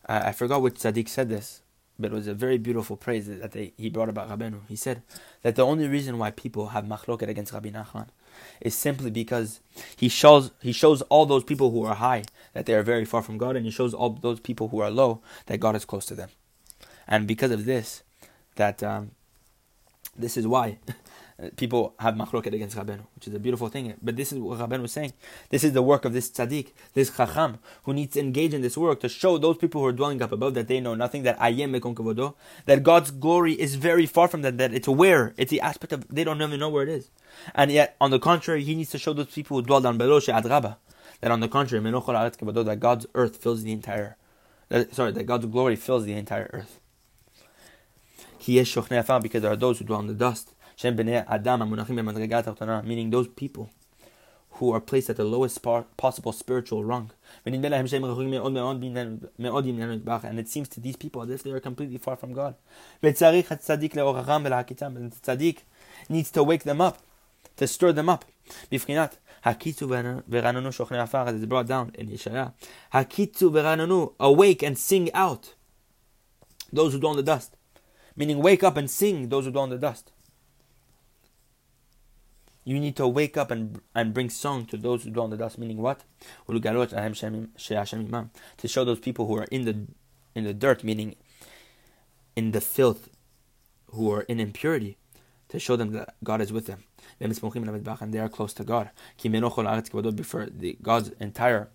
Uh, 0.08 0.22
I 0.26 0.32
forgot 0.32 0.62
which 0.62 0.76
tzaddik 0.76 1.08
said 1.08 1.30
this, 1.30 1.62
but 1.98 2.12
it 2.12 2.16
was 2.16 2.28
a 2.28 2.34
very 2.34 2.58
beautiful 2.58 2.98
praise 2.98 3.28
that 3.28 3.52
they, 3.52 3.74
he 3.78 3.90
brought 3.90 4.10
about 4.10 4.30
Rabenu. 4.30 4.62
He 4.68 4.76
said 4.76 5.02
that 5.42 5.56
the 5.56 5.66
only 5.66 5.88
reason 5.88 6.18
why 6.18 6.32
people 6.32 6.68
have 6.70 6.86
machloket 6.86 7.28
against 7.30 7.54
Rabbi 7.54 7.70
Nachman 7.70 8.08
is 8.60 8.76
simply 8.76 9.12
because 9.12 9.60
he 9.96 10.10
shows 10.10 10.52
he 10.62 10.72
shows 10.72 11.02
all 11.04 11.26
those 11.26 11.44
people 11.44 11.72
who 11.72 11.86
are 11.86 11.96
high 11.96 12.24
that 12.54 12.66
they 12.66 12.74
are 12.74 12.84
very 12.84 13.06
far 13.06 13.22
from 13.22 13.38
God, 13.38 13.56
and 13.56 13.66
he 13.66 13.72
shows 13.72 13.94
all 13.94 14.10
those 14.10 14.40
people 14.40 14.70
who 14.70 14.80
are 14.80 14.92
low 14.92 15.22
that 15.46 15.60
God 15.60 15.76
is 15.76 15.86
close 15.86 16.06
to 16.08 16.16
them. 16.16 16.30
And 17.08 17.28
because 17.28 17.52
of 17.52 17.66
this, 17.66 18.04
that 18.56 18.82
um, 18.82 19.12
this 20.18 20.38
is 20.38 20.48
why 20.48 20.80
people 21.56 21.96
have 22.00 22.16
machloket 22.16 22.54
against 22.54 22.78
Rabbeinu, 22.78 23.02
which 23.16 23.28
is 23.28 23.34
a 23.34 23.40
beautiful 23.40 23.68
thing. 23.68 23.94
But 24.02 24.16
this 24.16 24.32
is 24.32 24.40
what 24.40 24.60
Rabbeinu 24.60 24.84
was 24.84 24.92
saying. 24.92 25.14
This 25.50 25.64
is 25.64 25.74
the 25.74 25.82
work 25.82 26.06
of 26.06 26.14
this 26.14 26.30
tzaddik, 26.30 26.74
this 26.94 27.16
chacham, 27.16 27.60
who 27.84 27.94
needs 27.94 28.14
to 28.14 28.20
engage 28.20 28.54
in 28.54 28.62
this 28.62 28.78
work 28.78 29.00
to 29.02 29.10
show 29.10 29.38
those 29.38 29.58
people 29.58 29.82
who 29.82 29.88
are 29.88 29.92
dwelling 29.92 30.22
up 30.22 30.32
above 30.32 30.54
that 30.54 30.68
they 30.68 30.80
know 30.80 30.96
nothing, 30.96 31.24
that 31.24 31.40
ayem 31.40 31.78
mekom 31.78 32.34
that 32.66 32.84
God's 32.84 33.12
glory 33.12 33.54
is 33.54 33.76
very 33.76 34.06
far 34.06 34.28
from 34.28 34.42
them, 34.44 34.58
that 34.58 34.74
it's 34.74 34.88
where, 34.88 35.34
it's 35.38 35.52
the 35.52 35.62
aspect 35.62 35.92
of, 35.94 36.08
they 36.08 36.24
don't 36.24 36.42
even 36.42 36.60
know 36.60 36.70
where 36.70 36.84
it 36.84 36.90
is. 36.90 37.10
And 37.56 37.72
yet, 37.72 37.96
on 38.00 38.12
the 38.12 38.20
contrary, 38.20 38.64
he 38.64 38.76
needs 38.76 38.92
to 38.92 38.98
show 38.98 39.14
those 39.14 39.28
people 39.28 39.58
who 39.58 39.64
dwell 39.64 39.82
down 39.82 39.98
below, 39.98 40.20
that 40.20 41.32
on 41.32 41.40
the 41.40 41.48
contrary, 41.48 41.84
that 41.84 42.78
God's 42.80 43.06
earth 43.16 43.38
fills 43.38 43.64
the 43.64 43.72
entire, 43.72 44.18
that, 44.70 44.94
sorry, 44.94 45.12
that 45.12 45.24
God's 45.24 45.48
glory 45.48 45.76
fills 45.76 46.06
the 46.06 46.14
entire 46.14 46.50
earth. 46.54 46.80
Because 48.46 49.42
there 49.42 49.52
are 49.52 49.56
those 49.56 49.80
who 49.80 49.86
dwell 49.86 50.02
in 50.02 50.08
the 50.08 50.14
dust, 50.14 50.53
Shem 50.76 50.98
b'nei 50.98 51.26
Adam 51.28 51.62
b'madrigat 51.62 52.86
meaning 52.86 53.10
those 53.10 53.28
people 53.28 53.72
who 54.58 54.72
are 54.72 54.80
placed 54.80 55.10
at 55.10 55.18
the 55.18 55.24
lowest 55.24 55.64
possible 55.98 56.32
spiritual 56.32 56.84
rung. 56.84 57.10
And 57.44 57.56
it 57.56 57.64
seems 60.48 60.70
to 60.70 60.80
these 60.80 60.96
people 60.96 61.24
as 61.24 61.32
if 61.32 61.42
they 61.44 61.52
are 61.52 61.60
completely 61.60 61.98
far 61.98 62.16
from 62.16 62.34
God. 62.34 62.54
And 63.02 63.16
tzaddik 63.16 63.48
needs 66.08 66.30
to 66.32 66.44
wake 66.44 66.64
them 66.64 66.82
up, 66.82 67.00
to 67.58 67.68
stir 67.68 67.94
them 67.94 68.10
up. 68.10 68.26
As 68.72 68.86
it's 68.88 69.06
brought 71.46 71.68
down 71.68 71.92
in 71.96 72.10
Yeshaya. 72.10 72.54
Hakitzu 72.94 73.52
verananu, 73.52 74.14
awake 74.20 74.64
and 74.64 74.78
sing 74.78 75.12
out 75.14 75.56
those 76.72 76.94
who 76.94 77.00
dwell 77.00 77.14
in 77.14 77.18
the 77.18 77.24
dust. 77.24 77.58
Meaning, 78.16 78.38
wake 78.40 78.64
up 78.64 78.78
and 78.78 78.90
sing 78.90 79.28
those 79.30 79.46
who 79.46 79.52
dwell 79.52 79.66
in 79.66 79.70
the 79.72 79.78
dust. 79.78 80.12
You 82.64 82.80
need 82.80 82.96
to 82.96 83.08
wake 83.08 83.38
up 83.38 83.52
and 83.52 83.82
and 83.94 84.14
bring 84.14 84.30
song 84.30 84.66
to 84.68 84.78
those 84.78 85.04
who 85.04 85.12
dwell 85.12 85.26
in 85.26 85.32
the 85.32 85.38
dust. 85.38 85.58
Meaning 85.58 85.78
what? 85.78 86.04
To 88.58 88.68
show 88.68 88.86
those 88.86 89.00
people 89.00 89.28
who 89.28 89.38
are 89.38 89.48
in 89.52 89.66
the 89.66 89.88
in 90.36 90.44
the 90.44 90.54
dirt, 90.54 90.84
meaning 90.84 91.16
in 92.36 92.52
the 92.52 92.62
filth 92.62 93.10
who 93.92 94.12
are 94.12 94.22
in 94.22 94.40
impurity 94.40 94.98
to 95.50 95.60
show 95.60 95.76
them 95.76 95.92
that 95.92 96.16
God 96.24 96.42
is 96.42 96.52
with 96.52 96.66
them. 96.66 96.84
And 97.20 97.32
they 97.32 98.20
are 98.20 98.30
close 98.30 98.54
to 98.54 98.64
God. 98.64 98.90
Before 99.22 100.46
the 100.46 100.78
God's 100.82 101.10
entire 101.20 101.70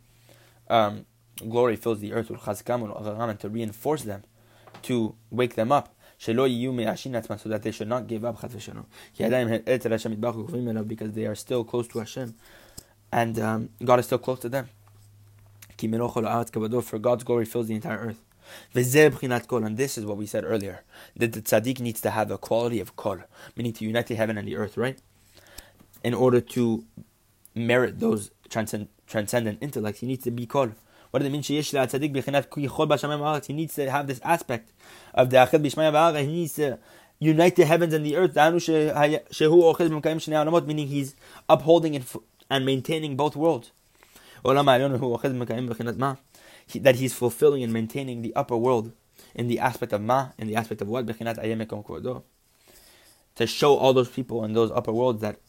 um, 0.69 1.07
glory 1.49 1.77
fills 1.77 2.01
the 2.01 2.13
earth 2.13 2.31
and 2.31 3.41
to 3.41 3.49
reinforce 3.49 4.03
them, 4.03 4.25
to 4.83 5.15
wake 5.31 5.55
them 5.55 5.71
up. 5.71 5.95
So 6.19 6.33
that 6.35 7.61
they 7.63 7.71
should 7.71 7.89
not 7.89 8.07
give 8.07 8.25
up 8.25 8.41
because 10.89 11.13
they 11.13 11.27
are 11.27 11.35
still 11.35 11.65
close 11.65 11.89
to 11.89 11.99
Hashem 12.01 12.35
and 13.13 13.39
um, 13.39 13.71
God 13.85 14.01
is 14.01 14.07
still 14.07 14.19
close 14.19 14.41
to 14.41 14.49
them. 14.49 14.69
For 15.79 16.99
God's 16.99 17.25
glory 17.25 17.45
fills 17.45 17.69
the 17.69 17.75
entire 17.75 17.99
earth. 17.99 18.23
And 18.75 19.77
this 19.77 19.99
is 19.99 20.05
what 20.05 20.17
we 20.17 20.27
said 20.27 20.45
earlier 20.45 20.83
that 21.17 21.33
the 21.33 21.43
tzaddik 21.43 21.81
needs 21.81 22.01
to 22.01 22.11
have 22.11 22.31
a 22.31 22.39
quality 22.39 22.81
of 22.81 22.97
kol, 22.97 23.19
meaning 23.57 23.73
to 23.75 23.85
unite 23.85 24.07
the 24.07 24.15
heaven 24.15 24.39
and 24.39 24.49
the 24.49 24.57
earth, 24.57 24.77
right? 24.77 24.99
In 26.03 26.15
order 26.15 26.41
to 26.41 26.85
merit 27.55 28.01
those 28.01 28.31
transcend, 28.49 28.89
transcendent 29.07 29.59
intellects, 29.63 30.01
he 30.01 30.07
needs 30.07 30.25
to 30.25 30.31
be 30.31 30.47
kol. 30.47 30.71
What 31.11 31.21
does 31.21 31.29
it 31.29 31.33
mean? 31.33 31.43
He 31.43 31.57
needs 33.53 33.75
to 33.75 33.91
have 33.91 34.07
this 34.07 34.21
aspect 34.23 34.71
of 35.15 35.31
the 35.31 35.39
achad 35.39 35.63
b'shmaya 35.63 36.21
He 36.21 36.27
needs 36.27 36.53
to 36.55 36.79
unite 37.19 37.57
the 37.57 37.65
heavens 37.65 37.95
and 37.95 38.05
the 38.05 38.17
earth. 38.17 38.37
Meaning 40.67 40.87
he's 40.87 41.17
upholding 41.49 41.95
it 41.95 42.05
and 42.51 42.67
maintaining 42.67 43.17
both 43.17 43.37
worlds 43.37 43.73
that 46.75 46.97
he's 46.97 47.15
fulfilling 47.15 47.63
and 47.63 47.73
maintaining 47.73 48.23
the 48.23 48.35
upper 48.37 48.57
world 48.57 48.93
in 49.35 49.49
the 49.49 49.59
aspect 49.59 49.93
of 49.93 50.01
ma, 50.01 50.29
in 50.39 50.47
the 50.47 50.55
aspect 50.55 50.81
of 50.81 50.89
what? 50.89 51.07
To 53.37 53.47
show 53.47 53.77
all 53.77 53.93
those 53.93 54.09
people 54.09 54.45
in 54.45 54.53
those 54.53 54.71
upper 54.71 54.93
worlds 54.93 55.21
that 55.23 55.41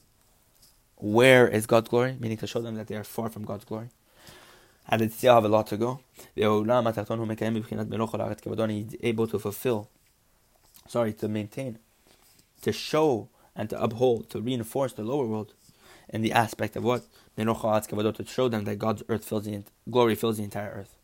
where 0.95 1.47
is 1.47 1.65
God's 1.65 1.89
glory, 1.89 2.17
meaning 2.19 2.37
to 2.37 2.47
show 2.47 2.61
them 2.61 2.75
that 2.75 2.87
they 2.87 2.95
are 2.95 3.03
far 3.03 3.29
from 3.29 3.45
God's 3.45 3.65
glory. 3.65 3.89
And 4.89 5.02
they 5.02 5.10
still 5.10 5.36
have 5.36 5.45
a 5.45 5.47
lot 5.47 5.67
to 5.67 5.78
go. 5.78 5.99
He's 6.36 6.43
able 9.02 9.28
to 9.28 9.39
fulfill, 9.39 9.89
sorry, 10.88 11.13
to 11.13 11.28
maintain, 11.28 11.78
to 12.62 12.71
show 12.71 13.30
and 13.56 13.69
to 13.69 13.80
uphold, 13.82 14.30
to 14.32 14.41
reinforce 14.41 14.93
the 14.93 15.04
lower 15.04 15.28
world 15.28 15.54
in 16.10 16.23
the 16.23 16.32
aspect 16.32 16.75
of 16.75 16.84
what? 16.84 17.04
To 17.38 18.25
show 18.25 18.49
them 18.49 18.63
that 18.65 18.80
God's 18.80 19.04
earth 19.08 19.25
fills 19.25 19.45
the 19.45 19.63
glory 19.89 20.15
fills 20.15 20.38
the 20.38 20.43
entire 20.43 20.71
earth. 20.71 20.95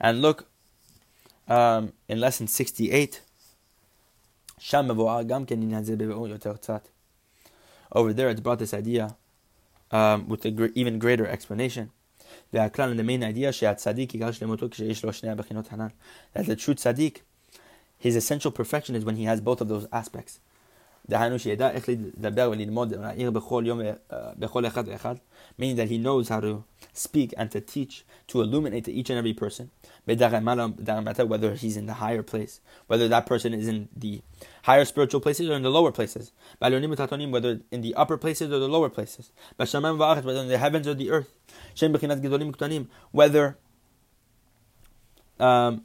And 0.00 0.20
look, 0.20 0.48
um, 1.48 1.92
in 2.08 2.20
lesson 2.20 2.46
68, 2.46 3.22
over 7.92 8.12
there 8.12 8.28
it's 8.28 8.40
brought 8.40 8.58
this 8.58 8.74
idea 8.74 9.16
um, 9.91 10.27
with 10.27 10.45
a 10.45 10.51
gr- 10.51 10.73
even 10.75 10.99
greater 10.99 11.27
explanation. 11.27 11.89
והכלל, 12.53 12.93
the 12.99 13.03
main 13.03 13.23
idea 13.23 13.51
שהצדיק 13.51 14.15
יגאל 14.15 14.31
שלמותו 14.31 14.69
כשיש 14.69 15.05
לו 15.05 15.13
שני 15.13 15.29
הבחינות 15.29 15.67
הנ"ל. 15.71 15.87
That 16.35 16.45
the 16.45 16.55
true 16.55 16.75
tzaddik, 16.75 17.19
his 17.99 18.15
essential 18.15 18.51
perfection 18.51 18.95
is 18.95 19.05
when 19.05 19.15
he 19.15 19.25
has 19.25 19.41
both 19.41 19.61
of 19.61 19.67
those 19.67 19.87
aspects. 19.91 20.39
דהיינו 21.09 21.39
שידע 21.39 21.71
איך 21.71 21.89
לדבר 21.89 22.49
וללמוד 22.51 22.93
ולהעיר 22.93 23.31
בכל 23.31 23.63
יום, 23.67 23.79
בכל 24.13 24.65
אחד 24.65 24.83
ואחד, 24.87 25.15
meaning 25.59 25.75
that 25.77 25.89
he 25.89 25.97
knows 25.97 26.29
how 26.29 26.39
to 26.39 26.63
speak 26.93 27.33
and 27.37 27.51
to 27.51 27.61
teach, 27.61 28.05
to 28.27 28.41
illuminate 28.41 28.85
to 28.85 28.91
each 28.91 29.09
and 29.09 29.17
every 29.19 29.33
person, 29.33 29.69
whether 30.05 31.53
he's 31.55 31.77
in 31.77 31.85
the 31.85 31.93
higher 32.03 32.23
place, 32.23 32.59
whether 32.87 33.07
that 33.07 33.25
person 33.25 33.53
is 33.53 33.67
in 33.67 33.87
the 33.95 34.21
higher 34.63 34.85
spiritual 34.85 35.21
places 35.21 35.47
or 35.49 35.53
in 35.53 35.61
the 35.61 35.69
lower 35.69 35.91
places, 35.91 36.31
whether 36.59 36.77
in 36.77 37.81
the 37.81 37.93
upper 37.95 38.17
places 38.17 38.51
or 38.51 38.59
the 38.59 38.67
lower 38.67 38.89
places, 38.89 39.31
whether 39.57 40.41
in 40.45 40.47
the 40.47 40.57
heavens 40.57 40.87
or 40.87 40.95
the 40.95 41.11
earth, 41.11 41.31
whether 43.11 43.57
um, 45.39 45.83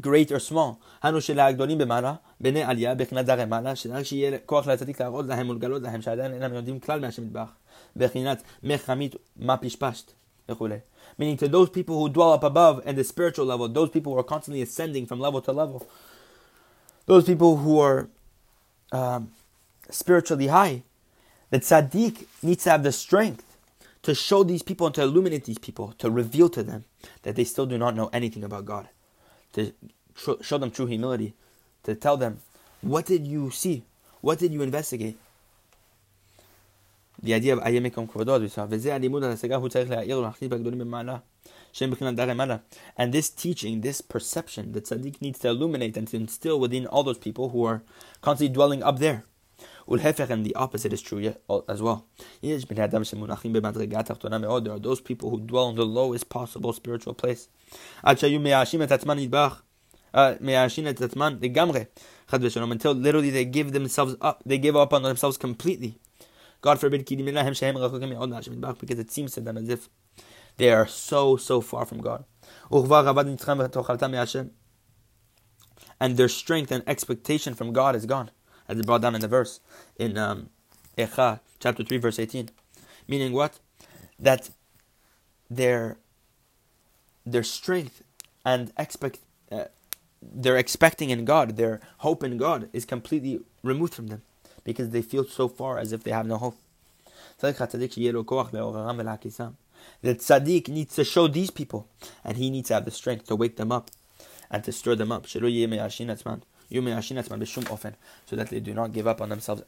great 0.00 0.30
or 0.30 0.50
small. 0.50 0.74
הנו 1.02 1.20
שלגדולים 1.20 1.78
במעלה, 1.78 2.14
בני 2.40 2.62
עלייה, 2.62 2.94
בחינת 2.94 3.26
דרי 3.26 3.44
מעלה, 3.44 3.76
שרק 3.76 4.04
שיהיה 4.04 4.38
כוח 4.38 4.66
לצדיק 4.66 5.00
להראות 5.00 5.26
להם 5.26 5.48
ולגלות 5.48 5.82
להם 5.82 6.02
שעדיין 6.02 6.32
אינם 6.32 6.54
יודעים 6.54 6.80
כלל 6.80 7.00
מהשם 7.00 7.22
מטבח, 7.22 7.48
בחינת 7.96 8.42
מחמית 8.62 9.16
מה 9.36 9.56
פשפשת 9.56 10.12
וכולי. 10.48 10.78
Meaning 11.20 11.36
to 11.36 11.48
those 11.48 11.68
people 11.68 11.98
who 12.00 12.08
dwell 12.08 12.32
up 12.32 12.42
above 12.42 12.80
and 12.86 12.96
the 12.96 13.04
spiritual 13.04 13.44
level, 13.44 13.68
those 13.68 13.90
people 13.90 14.12
who 14.12 14.18
are 14.18 14.30
constantly 14.34 14.62
ascending 14.62 15.04
from 15.04 15.20
level 15.20 15.42
to 15.42 15.52
level, 15.52 15.86
those 17.06 17.24
people 17.24 17.58
who 17.58 17.78
are 17.78 18.08
um, 18.92 19.30
spiritually 19.90 20.46
high, 20.46 20.82
the 21.50 21.58
tzaddik 21.58 22.24
needs 22.42 22.64
to 22.64 22.70
have 22.70 22.82
the 22.82 22.92
strength 22.92 23.44
to 24.06 24.14
show 24.14 24.42
these 24.42 24.62
people 24.62 24.86
and 24.86 24.94
to 24.94 25.02
illuminate 25.02 25.44
these 25.44 25.58
people, 25.58 25.92
to 25.98 26.10
reveal 26.10 26.48
to 26.48 26.62
them 26.62 26.84
that 27.24 27.36
they 27.36 27.44
still 27.44 27.66
do 27.66 27.76
not 27.76 27.94
know 27.94 28.08
anything 28.12 28.42
about 28.42 28.64
God 28.64 28.88
to 29.53 29.73
show 30.41 30.57
them 30.57 30.71
true 30.71 30.85
humility, 30.85 31.33
to 31.83 31.95
tell 31.95 32.17
them, 32.17 32.39
what 32.81 33.05
did 33.05 33.25
you 33.25 33.51
see? 33.51 33.83
What 34.21 34.39
did 34.39 34.51
you 34.51 34.61
investigate? 34.61 35.17
The 37.21 37.33
idea 37.33 37.53
of 37.53 37.63
Ayemekom 37.63 38.09
Kvodod, 38.09 38.43
and 42.97 43.13
this 43.13 43.29
teaching, 43.29 43.81
this 43.81 44.01
perception, 44.01 44.71
that 44.71 44.85
tzaddik 44.85 45.21
needs 45.21 45.39
to 45.39 45.49
illuminate 45.49 45.97
and 45.97 46.07
to 46.07 46.17
instill 46.17 46.59
within 46.59 46.85
all 46.87 47.03
those 47.03 47.17
people 47.17 47.49
who 47.49 47.63
are 47.65 47.83
constantly 48.21 48.53
dwelling 48.53 48.83
up 48.83 48.99
there. 48.99 49.23
And 49.89 50.45
the 50.45 50.55
opposite 50.55 50.91
is 50.91 51.01
true 51.01 51.33
as 51.69 51.81
well. 51.81 52.05
There 52.41 52.55
are 52.55 54.79
those 54.79 55.01
people 55.01 55.29
who 55.29 55.39
dwell 55.39 55.69
in 55.69 55.75
the 55.75 55.85
lowest 55.85 56.27
possible 56.27 56.73
spiritual 56.73 57.13
place. 57.13 57.47
Uh, 58.03 58.15
until 60.13 60.43
literally 62.93 63.29
they 63.29 63.45
give 63.45 63.71
themselves 63.71 64.15
up, 64.21 64.41
they 64.45 64.57
give 64.57 64.75
up 64.75 64.93
on 64.93 65.03
themselves 65.03 65.37
completely. 65.37 65.97
God 66.61 66.79
forbid, 66.79 67.05
because 67.05 68.99
it 68.99 69.11
seems 69.11 69.31
to 69.33 69.41
them 69.41 69.57
as 69.57 69.69
if 69.69 69.89
they 70.57 70.71
are 70.71 70.87
so, 70.87 71.37
so 71.37 71.61
far 71.61 71.85
from 71.85 72.01
God. 72.01 72.25
And 75.99 76.17
their 76.17 76.29
strength 76.29 76.71
and 76.71 76.83
expectation 76.87 77.53
from 77.53 77.73
God 77.73 77.95
is 77.95 78.05
gone 78.05 78.31
as 78.67 78.81
brought 78.81 79.01
down 79.01 79.15
in 79.15 79.21
the 79.21 79.27
verse 79.27 79.59
in 79.97 80.17
um, 80.17 80.49
Echa, 80.97 81.39
chapter 81.59 81.83
3, 81.83 81.97
verse 81.97 82.19
18. 82.19 82.49
Meaning 83.07 83.33
what? 83.33 83.59
That 84.19 84.49
their 85.49 85.97
their 87.25 87.43
strength 87.43 88.03
and 88.45 88.71
expect 88.77 89.19
uh, 89.51 89.65
their 90.21 90.57
expecting 90.57 91.09
in 91.09 91.25
God, 91.25 91.57
their 91.57 91.81
hope 91.99 92.23
in 92.23 92.37
God 92.37 92.69
is 92.73 92.85
completely 92.85 93.41
removed 93.63 93.93
from 93.93 94.07
them 94.07 94.21
because 94.63 94.89
they 94.89 95.01
feel 95.01 95.25
so 95.25 95.47
far 95.47 95.77
as 95.77 95.91
if 95.91 96.03
they 96.03 96.11
have 96.11 96.25
no 96.25 96.37
hope. 96.37 96.57
The 97.39 97.53
tzaddik 100.15 100.69
needs 100.69 100.95
to 100.95 101.03
show 101.03 101.27
these 101.27 101.51
people, 101.51 101.87
and 102.23 102.37
he 102.37 102.49
needs 102.49 102.69
to 102.69 102.73
have 102.75 102.85
the 102.85 102.91
strength 102.91 103.27
to 103.27 103.35
wake 103.35 103.57
them 103.57 103.71
up 103.71 103.91
and 104.49 104.63
to 104.63 104.71
stir 104.71 104.95
them 104.95 105.11
up 105.11 105.27
so 106.69 108.35
that 108.35 108.49
they 108.49 108.59
do 108.59 108.73
not 108.73 108.93
give 108.93 109.07
up 109.07 109.21
on 109.21 109.29
themselves 109.29 109.63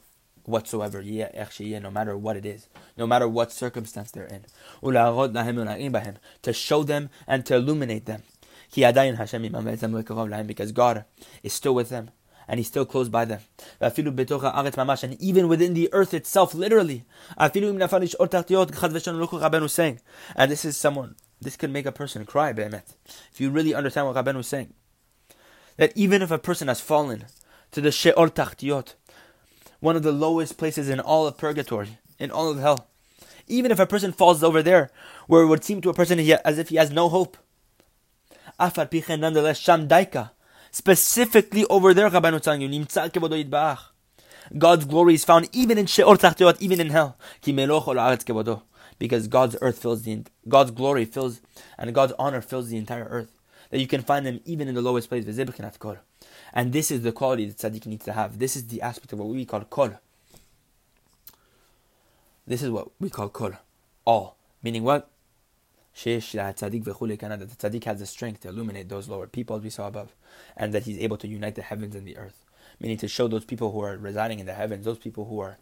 whatsoever, 0.46 1.02
no 1.02 1.92
matter 1.92 2.18
what 2.18 2.38
it 2.38 2.46
is, 2.46 2.68
no 2.98 3.08
matter 3.08 3.28
what 3.28 3.52
circumstance 3.52 4.12
they're 4.12 4.26
in. 4.26 4.46
To 6.42 6.54
show 6.54 6.84
them 6.84 7.10
and 7.28 7.46
to 7.46 7.56
illuminate 7.56 8.06
them. 8.06 8.24
Because 8.72 10.72
God 10.72 11.06
is 11.44 11.54
still 11.54 11.76
with 11.76 11.90
them 11.90 12.12
and 12.48 12.60
He's 12.60 12.68
still 12.68 12.86
close 12.86 13.10
by 13.10 13.26
them. 13.26 13.42
And 13.80 15.22
even 15.22 15.48
within 15.48 15.74
the 15.74 15.90
earth 15.92 16.14
itself, 16.14 16.54
literally. 16.54 17.06
And 17.38 17.52
this 20.52 20.66
is 20.66 20.78
someone, 20.78 21.16
this 21.42 21.56
could 21.56 21.72
make 21.72 21.86
a 21.86 21.92
person 21.92 22.26
cry, 22.26 22.50
If 22.50 22.84
you 23.38 23.50
really 23.50 23.74
understand 23.74 24.08
what 24.08 24.16
Rabbeinu 24.16 24.38
was 24.38 24.48
saying 24.48 24.74
that 25.80 25.94
even 25.96 26.22
if 26.22 26.30
a 26.30 26.38
person 26.38 26.68
has 26.68 26.82
fallen 26.82 27.26
to 27.72 27.80
the 27.80 27.90
Sheol 27.90 28.30
Tachtiyot, 28.30 28.96
one 29.80 29.96
of 29.96 30.04
the 30.04 30.12
lowest 30.12 30.58
places 30.58 30.90
in 30.90 31.00
all 31.00 31.26
of 31.26 31.38
purgatory, 31.38 32.00
in 32.20 32.30
all 32.32 32.52
of 32.52 32.60
hell, 32.60 32.88
even 33.48 33.72
if 33.72 33.80
a 33.80 33.86
person 33.86 34.12
falls 34.12 34.44
over 34.44 34.62
there, 34.62 34.92
where 35.28 35.42
it 35.42 35.48
would 35.48 35.64
seem 35.64 35.80
to 35.82 35.90
a 35.90 35.94
person 35.94 36.20
as 36.20 36.60
if 36.60 36.68
he 36.68 36.76
has 36.76 36.92
no 36.92 37.08
hope, 37.08 37.38
Afar 38.60 38.88
Pichen 38.88 39.22
nonetheless 39.22 39.58
Sham 39.58 39.88
Daika, 39.88 40.32
specifically 40.70 41.64
over 41.70 41.94
there, 41.94 42.10
Rabbanu 42.10 42.42
telling 42.42 42.62
you, 42.62 42.86
God's 44.58 44.84
glory 44.84 45.14
is 45.14 45.24
found 45.24 45.48
even 45.54 45.78
in 45.78 45.86
Sheol 45.86 46.18
Tachtiyot, 46.18 46.60
even 46.60 46.82
in 46.82 46.90
hell. 46.90 47.18
Because 49.00 49.28
God's 49.30 49.56
earth 49.62 49.80
fills 49.80 50.02
the 50.02 50.26
God's 50.50 50.72
glory 50.72 51.06
fills 51.06 51.40
and 51.78 51.96
God's 51.96 52.12
honor 52.20 52.42
fills 52.42 52.68
the 52.68 52.76
entire 52.76 53.06
earth. 53.06 53.32
That 53.70 53.80
you 53.80 53.88
can 53.88 54.02
find 54.02 54.26
them 54.26 54.40
even 54.46 54.68
in 54.68 54.76
the 54.76 54.82
lowest 54.82 55.10
place. 55.10 55.26
And 55.26 56.74
this 56.74 56.92
is 56.92 57.02
the 57.02 57.12
quality 57.12 57.46
that 57.46 57.58
tzaddik 57.58 57.86
needs 57.86 58.06
to 58.06 58.14
have. 58.14 58.40
This 58.40 58.56
is 58.56 58.68
the 58.68 58.82
aspect 58.82 59.14
of 59.14 59.20
what 59.20 59.28
we 59.30 59.46
call 59.46 59.62
kol. 59.62 59.92
This 62.48 62.64
is 62.64 62.72
what 62.72 62.90
we 63.00 63.10
call 63.10 63.30
kol. 63.30 63.52
All. 64.06 64.38
Meaning 64.64 64.84
what? 64.84 65.10
That 66.04 66.22
the 66.22 66.70
tzaddik 67.60 67.84
has 67.84 68.00
the 68.00 68.06
strength 68.06 68.42
to 68.42 68.50
illuminate 68.50 68.90
those 68.90 69.08
lower 69.08 69.28
people 69.28 69.60
we 69.60 69.70
saw 69.70 69.88
above. 69.88 70.16
And 70.58 70.74
that 70.74 70.84
he's 70.84 70.98
able 71.00 71.18
to 71.18 71.28
unite 71.28 71.56
the 71.56 71.62
heavens 71.62 71.96
and 71.96 72.08
the 72.08 72.18
earth. 72.18 72.46
Meaning 72.80 72.98
to 72.98 73.08
show 73.08 73.28
those 73.28 73.46
people 73.46 73.72
who 73.72 73.82
are 73.82 73.98
residing 73.98 74.40
in 74.40 74.46
the 74.46 74.54
heavens, 74.54 74.86
those 74.86 74.98
people 74.98 75.26
who 75.26 75.40
are 75.40 75.58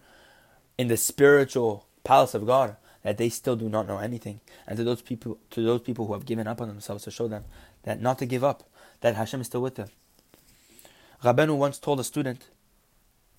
in 0.78 0.88
the 0.88 0.98
spiritual 0.98 1.88
palace 2.04 2.34
of 2.34 2.46
God, 2.46 2.78
that 3.04 3.18
they 3.18 3.30
still 3.30 3.56
do 3.56 3.70
not 3.70 3.88
know 3.88 3.98
anything. 3.98 4.40
And 4.68 4.78
to 4.78 4.84
those 4.84 5.02
people 5.02 5.40
to 5.52 5.64
those 5.64 5.82
people 5.82 6.08
who 6.08 6.14
have 6.14 6.26
given 6.26 6.48
up 6.48 6.62
on 6.62 6.68
themselves 6.68 7.04
to 7.06 7.12
show 7.12 7.28
them 7.28 7.46
that 7.88 8.02
not 8.02 8.20
to 8.20 8.26
give 8.26 8.44
up, 8.44 8.70
that 9.00 9.16
Hashem 9.16 9.40
is 9.40 9.48
still 9.48 9.62
with 9.62 9.76
them. 9.76 9.88
Rabenu 11.24 11.56
once 11.56 11.80
told 11.80 12.02
a 12.02 12.04
student, 12.04 12.50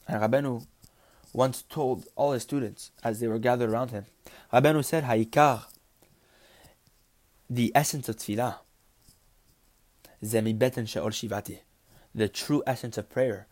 and 0.08 0.22
Rabenu 0.22 0.66
once 1.34 1.60
told 1.60 2.06
all 2.16 2.32
his 2.32 2.44
students 2.44 2.90
as 3.04 3.20
they 3.20 3.28
were 3.28 3.38
gathered 3.38 3.68
around 3.68 3.90
him, 3.90 4.06
Rabenu 4.50 4.82
said, 4.82 5.04
Haikar, 5.04 5.64
the 7.50 7.70
essence 7.74 8.08
of 8.08 8.16
tefillah, 8.16 8.56
zemibeten 10.24 10.88
she'ol 10.88 11.10
shivati, 11.10 11.58
the 12.14 12.26
true 12.26 12.62
essence 12.66 12.96
of 12.96 13.10
prayer 13.10 13.46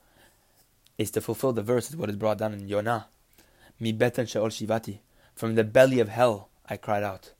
is 0.96 1.10
to 1.10 1.20
fulfill 1.20 1.52
the 1.52 1.62
verse, 1.62 1.94
what 1.94 2.08
is 2.08 2.16
brought 2.16 2.38
down 2.38 2.54
in 2.54 2.70
Yonah, 2.70 3.08
mi 3.78 3.92
beten 3.92 4.24
shivati, 4.24 5.00
from 5.34 5.56
the 5.56 5.64
belly 5.64 6.00
of 6.00 6.08
hell 6.08 6.48
I 6.70 6.78
cried 6.78 7.02
out. 7.02 7.32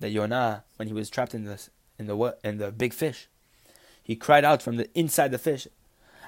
That 0.00 0.10
Yonah, 0.10 0.64
when 0.74 0.88
he 0.88 0.94
was 0.94 1.08
trapped 1.08 1.32
in 1.32 1.44
the 1.44 1.60
in 1.98 2.06
the 2.06 2.36
in 2.42 2.58
the 2.58 2.70
big 2.70 2.92
fish, 2.92 3.28
he 4.02 4.16
cried 4.16 4.44
out 4.44 4.62
from 4.62 4.76
the 4.76 4.88
inside 4.98 5.30
the 5.30 5.38
fish, 5.38 5.68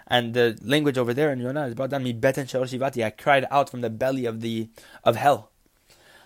and 0.07 0.35
the 0.35 0.59
language 0.63 0.99
over 0.99 1.15
there 1.15 1.33
in 1.33 1.41
Yonah 1.41 1.67
is 1.67 1.75
brought 1.75 1.91
down. 1.91 2.05
Mi 2.05 2.13
beten 2.13 2.47
shivati. 2.47 3.05
I 3.05 3.11
cried 3.11 3.47
out 3.51 3.71
from 3.71 3.81
the 3.81 3.91
belly 3.91 4.27
of 4.27 4.41
the 4.41 4.69
of 5.03 5.17
hell. 5.17 5.51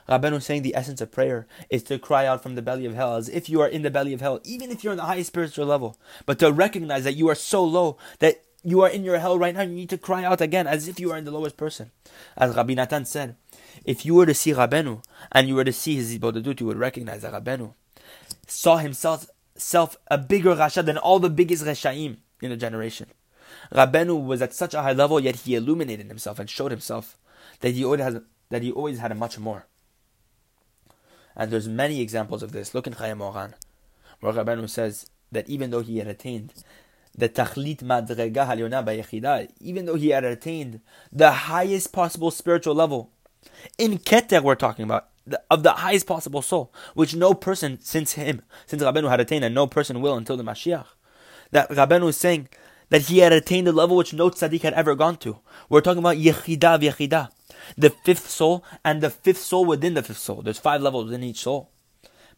Rabbanu 0.09 0.41
saying 0.41 0.63
the 0.63 0.75
essence 0.75 1.01
of 1.03 1.13
prayer 1.13 1.47
is 1.69 1.83
to 1.85 1.99
cry 1.99 2.25
out 2.25 2.43
from 2.43 2.55
the 2.55 2.63
belly 2.63 2.87
of 2.87 2.95
hell 2.95 3.17
as 3.17 3.29
if 3.29 3.49
you 3.49 3.61
are 3.61 3.69
in 3.69 3.83
the 3.83 3.91
belly 3.91 4.15
of 4.15 4.23
hell, 4.23 4.41
even 4.43 4.71
if 4.71 4.83
you're 4.83 4.93
on 4.93 4.97
the 4.97 5.03
highest 5.05 5.29
spiritual 5.29 5.67
level, 5.67 5.99
but 6.25 6.39
to 6.39 6.51
recognize 6.51 7.05
that 7.05 7.17
you 7.17 7.29
are 7.29 7.35
so 7.35 7.63
low 7.63 7.99
that 8.21 8.43
you 8.65 8.83
are 8.83 8.89
in 8.89 9.05
your 9.05 9.19
hell 9.19 9.39
right 9.39 9.55
now. 9.55 9.63
You 9.63 9.69
need 9.69 9.91
to 9.91 9.99
cry 9.99 10.25
out 10.25 10.41
again 10.41 10.67
as 10.67 10.89
if 10.89 10.99
you 10.99 11.13
are 11.13 11.19
in 11.19 11.25
the 11.25 11.31
lowest 11.31 11.57
person. 11.57 11.91
As 12.37 12.57
Rabbi 12.57 12.75
Natan 12.75 13.05
said, 13.05 13.37
if 13.85 14.05
you 14.07 14.15
were 14.15 14.27
to 14.27 14.35
see 14.35 14.53
Rabenu 14.53 15.03
and 15.31 15.47
you 15.47 15.55
were 15.55 15.65
to 15.65 15.73
see 15.73 15.97
his 15.97 16.17
Hitbodedut, 16.17 16.61
you 16.61 16.67
would 16.67 16.79
recognize 16.79 17.23
that 17.23 17.33
Rabenu 17.33 17.75
saw 18.47 18.77
himself 18.79 19.29
self 19.57 19.97
a 20.09 20.19
bigger 20.19 20.55
Rasha 20.55 20.85
than 20.85 20.99
all 20.99 21.19
the 21.19 21.31
biggest 21.31 21.65
Reshaim 21.65 22.19
in 22.41 22.51
the 22.51 22.57
generation. 22.57 23.09
Rabenu 23.73 24.25
was 24.25 24.43
at 24.43 24.55
such 24.55 24.75
a 24.75 24.83
high 24.83 24.93
level, 24.93 25.21
yet 25.21 25.37
he 25.37 25.55
illuminated 25.55 26.07
himself 26.07 26.39
and 26.39 26.49
showed 26.49 26.71
himself 26.71 27.19
that 27.61 27.75
he 27.75 27.85
always 27.85 28.01
has, 28.01 28.21
that 28.51 28.63
he 28.63 28.73
always 28.73 28.99
had 28.99 29.13
a 29.13 29.15
much 29.15 29.39
more. 29.39 29.67
And 31.37 31.51
there's 31.51 31.69
many 31.69 32.01
examples 32.01 32.43
of 32.43 32.53
this. 32.53 32.75
Look 32.75 32.87
in 32.87 32.95
Chayei 32.95 33.17
Moharan, 33.17 33.55
where 34.21 34.33
Rabenu 34.33 34.69
says 34.69 35.11
that 35.31 35.49
even 35.49 35.71
though 35.71 35.83
he 35.83 35.99
had 35.99 36.09
attained 36.09 36.53
the 37.17 37.29
Tachlit 37.29 37.79
Madrega 37.83 38.47
Halyona 38.47 38.85
Bayechida, 38.85 39.51
even 39.61 39.87
though 39.87 39.97
he 39.97 40.09
had 40.09 40.25
attained 40.25 40.81
the 41.13 41.31
highest 41.31 41.93
possible 41.93 42.31
spiritual 42.31 42.75
level, 42.75 43.11
in 43.77 43.99
Keter 43.99 44.43
we're 44.43 44.55
talking 44.55 44.85
about, 44.85 45.09
of 45.51 45.63
the 45.63 45.73
highest 45.73 46.07
possible 46.07 46.43
soul, 46.43 46.73
which 46.95 47.15
no 47.15 47.35
person 47.35 47.79
since 47.81 48.13
him, 48.13 48.43
since 48.67 48.83
Rabenu 48.83 49.09
had 49.09 49.21
attained, 49.21 49.45
and 49.45 49.55
no 49.55 49.67
person 49.67 50.01
will 50.01 50.17
until 50.17 50.37
the 50.37 50.45
Mashiach. 50.45 50.87
That 51.51 51.71
Rabenu 51.71 52.09
is 52.09 52.17
saying 52.17 52.49
that 52.91 53.03
he 53.03 53.19
had 53.19 53.33
attained 53.33 53.69
a 53.69 53.73
level 53.73 53.97
which 53.97 54.13
no 54.15 54.31
tzaddik 54.31 54.63
had 54.63 54.75
ever 54.75 54.95
gone 54.95 55.17
to. 55.19 55.39
We're 55.69 55.81
talking 55.81 55.99
about 55.99 56.17
Yechida 56.17 56.79
Yechida, 56.81 57.31
the 57.77 57.91
fifth 57.91 58.31
soul, 58.31 58.65
and 58.85 59.01
the 59.01 59.11
fifth 59.11 59.43
soul 59.43 59.65
within 59.65 59.95
the 59.95 60.03
fifth 60.03 60.19
soul. 60.19 60.43
There's 60.43 60.59
five 60.59 60.81
levels 60.83 61.07
within 61.07 61.23
each 61.23 61.41
soul. 61.41 61.71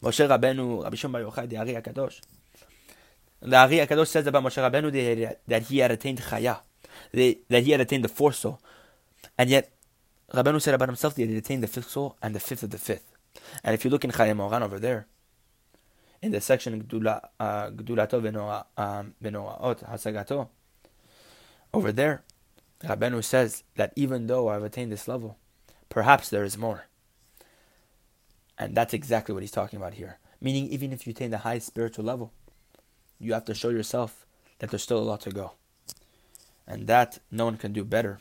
Moshe 0.03 0.27
Rabenu, 0.27 0.83
Rabbi 0.83 0.95
Shimon 0.95 1.23
Bar 1.23 1.31
Yochai, 1.31 1.47
the 1.49 1.57
Ari 1.57 1.73
HaKadosh. 1.73 2.21
The 3.41 3.55
Ari 3.55 3.77
HaKadosh 3.77 4.07
says 4.07 4.27
about 4.27 4.43
Moshe 4.43 4.57
Rabenu 4.57 5.37
that 5.47 5.63
he 5.63 5.77
had 5.77 5.91
attained 5.91 6.19
Chaya, 6.19 6.59
that 7.13 7.63
he 7.63 7.71
had 7.71 7.81
attained 7.81 8.03
the 8.03 8.09
fourth 8.09 8.35
soul. 8.35 8.59
And 9.37 9.49
yet, 9.49 9.71
Rabenu 10.33 10.61
said 10.61 10.73
about 10.73 10.89
himself 10.89 11.15
that 11.15 11.27
he 11.27 11.37
attained 11.37 11.63
the 11.63 11.67
fifth 11.67 11.89
soul 11.89 12.15
and 12.21 12.33
the 12.33 12.39
fifth 12.39 12.63
of 12.63 12.69
the 12.69 12.77
fifth. 12.77 13.11
And 13.63 13.73
if 13.73 13.83
you 13.83 13.91
look 13.91 14.03
in 14.03 14.11
Chayei 14.11 14.35
Moharan 14.35 14.61
over 14.61 14.79
there, 14.79 15.07
in 16.21 16.31
the 16.31 16.41
section 16.41 16.83
Gdulato 16.83 17.23
uh, 17.39 18.81
um, 18.81 19.13
Hasagato, 19.21 20.47
over 21.73 21.91
there, 21.91 22.23
Rabenu 22.83 23.23
says 23.23 23.63
that 23.75 23.93
even 23.95 24.27
though 24.27 24.49
I've 24.49 24.63
attained 24.63 24.91
this 24.91 25.07
level, 25.07 25.37
perhaps 25.89 26.29
there 26.29 26.43
is 26.43 26.57
more. 26.57 26.85
And 28.57 28.75
that's 28.75 28.93
exactly 28.93 29.33
what 29.33 29.43
he's 29.43 29.51
talking 29.51 29.77
about 29.77 29.95
here. 29.95 30.19
Meaning, 30.39 30.67
even 30.67 30.91
if 30.91 31.05
you 31.05 31.11
attain 31.11 31.31
the 31.31 31.39
highest 31.39 31.67
spiritual 31.67 32.05
level, 32.05 32.31
you 33.19 33.33
have 33.33 33.45
to 33.45 33.53
show 33.53 33.69
yourself 33.69 34.25
that 34.59 34.69
there's 34.69 34.83
still 34.83 34.99
a 34.99 35.03
lot 35.03 35.21
to 35.21 35.31
go. 35.31 35.53
And 36.67 36.87
that 36.87 37.19
no 37.31 37.45
one 37.45 37.57
can 37.57 37.73
do 37.73 37.83
better 37.83 38.19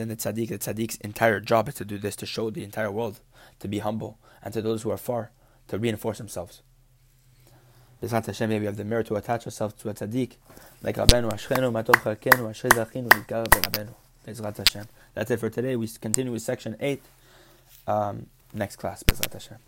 than 0.00 0.08
the 0.08 0.16
tzaddik. 0.16 0.48
The 0.48 0.58
tzaddik's 0.58 0.96
entire 0.96 1.40
job 1.40 1.68
is 1.68 1.74
to 1.76 1.84
do 1.84 1.98
this, 1.98 2.16
to 2.16 2.26
show 2.26 2.50
the 2.50 2.64
entire 2.64 2.90
world, 2.90 3.20
to 3.60 3.68
be 3.68 3.78
humble, 3.78 4.18
and 4.42 4.52
to 4.54 4.62
those 4.62 4.82
who 4.82 4.90
are 4.90 4.96
far, 4.96 5.30
to 5.68 5.78
reinforce 5.78 6.18
themselves. 6.18 6.62
Bezrat 8.02 8.26
Hashem, 8.26 8.48
maybe 8.48 8.60
we 8.60 8.66
have 8.66 8.78
the 8.78 8.84
merit 8.84 9.06
to 9.08 9.14
attach 9.16 9.46
ourselves 9.46 9.74
to 9.74 9.90
a 9.90 9.94
tzaddik, 9.94 10.36
like 10.82 10.96
Rabbeinu, 10.96 11.30
Ashchenu, 11.30 11.70
Matov 11.70 12.00
Chalkenu, 12.02 12.48
Ashrei 12.50 12.70
Zachinu, 12.70 13.08
Nidkar 13.08 13.46
Rabbeinu. 13.46 13.94
Bezrat 14.26 14.56
Hashem. 14.56 14.86
That's 15.14 15.30
it 15.30 15.38
for 15.38 15.50
today. 15.50 15.76
We 15.76 15.86
continue 15.88 16.32
with 16.32 16.42
section 16.42 16.76
8. 16.80 17.02
Um, 17.86 18.26
next 18.54 18.76
class, 18.76 19.02
Bezrat 19.02 19.32
Hashem. 19.32 19.58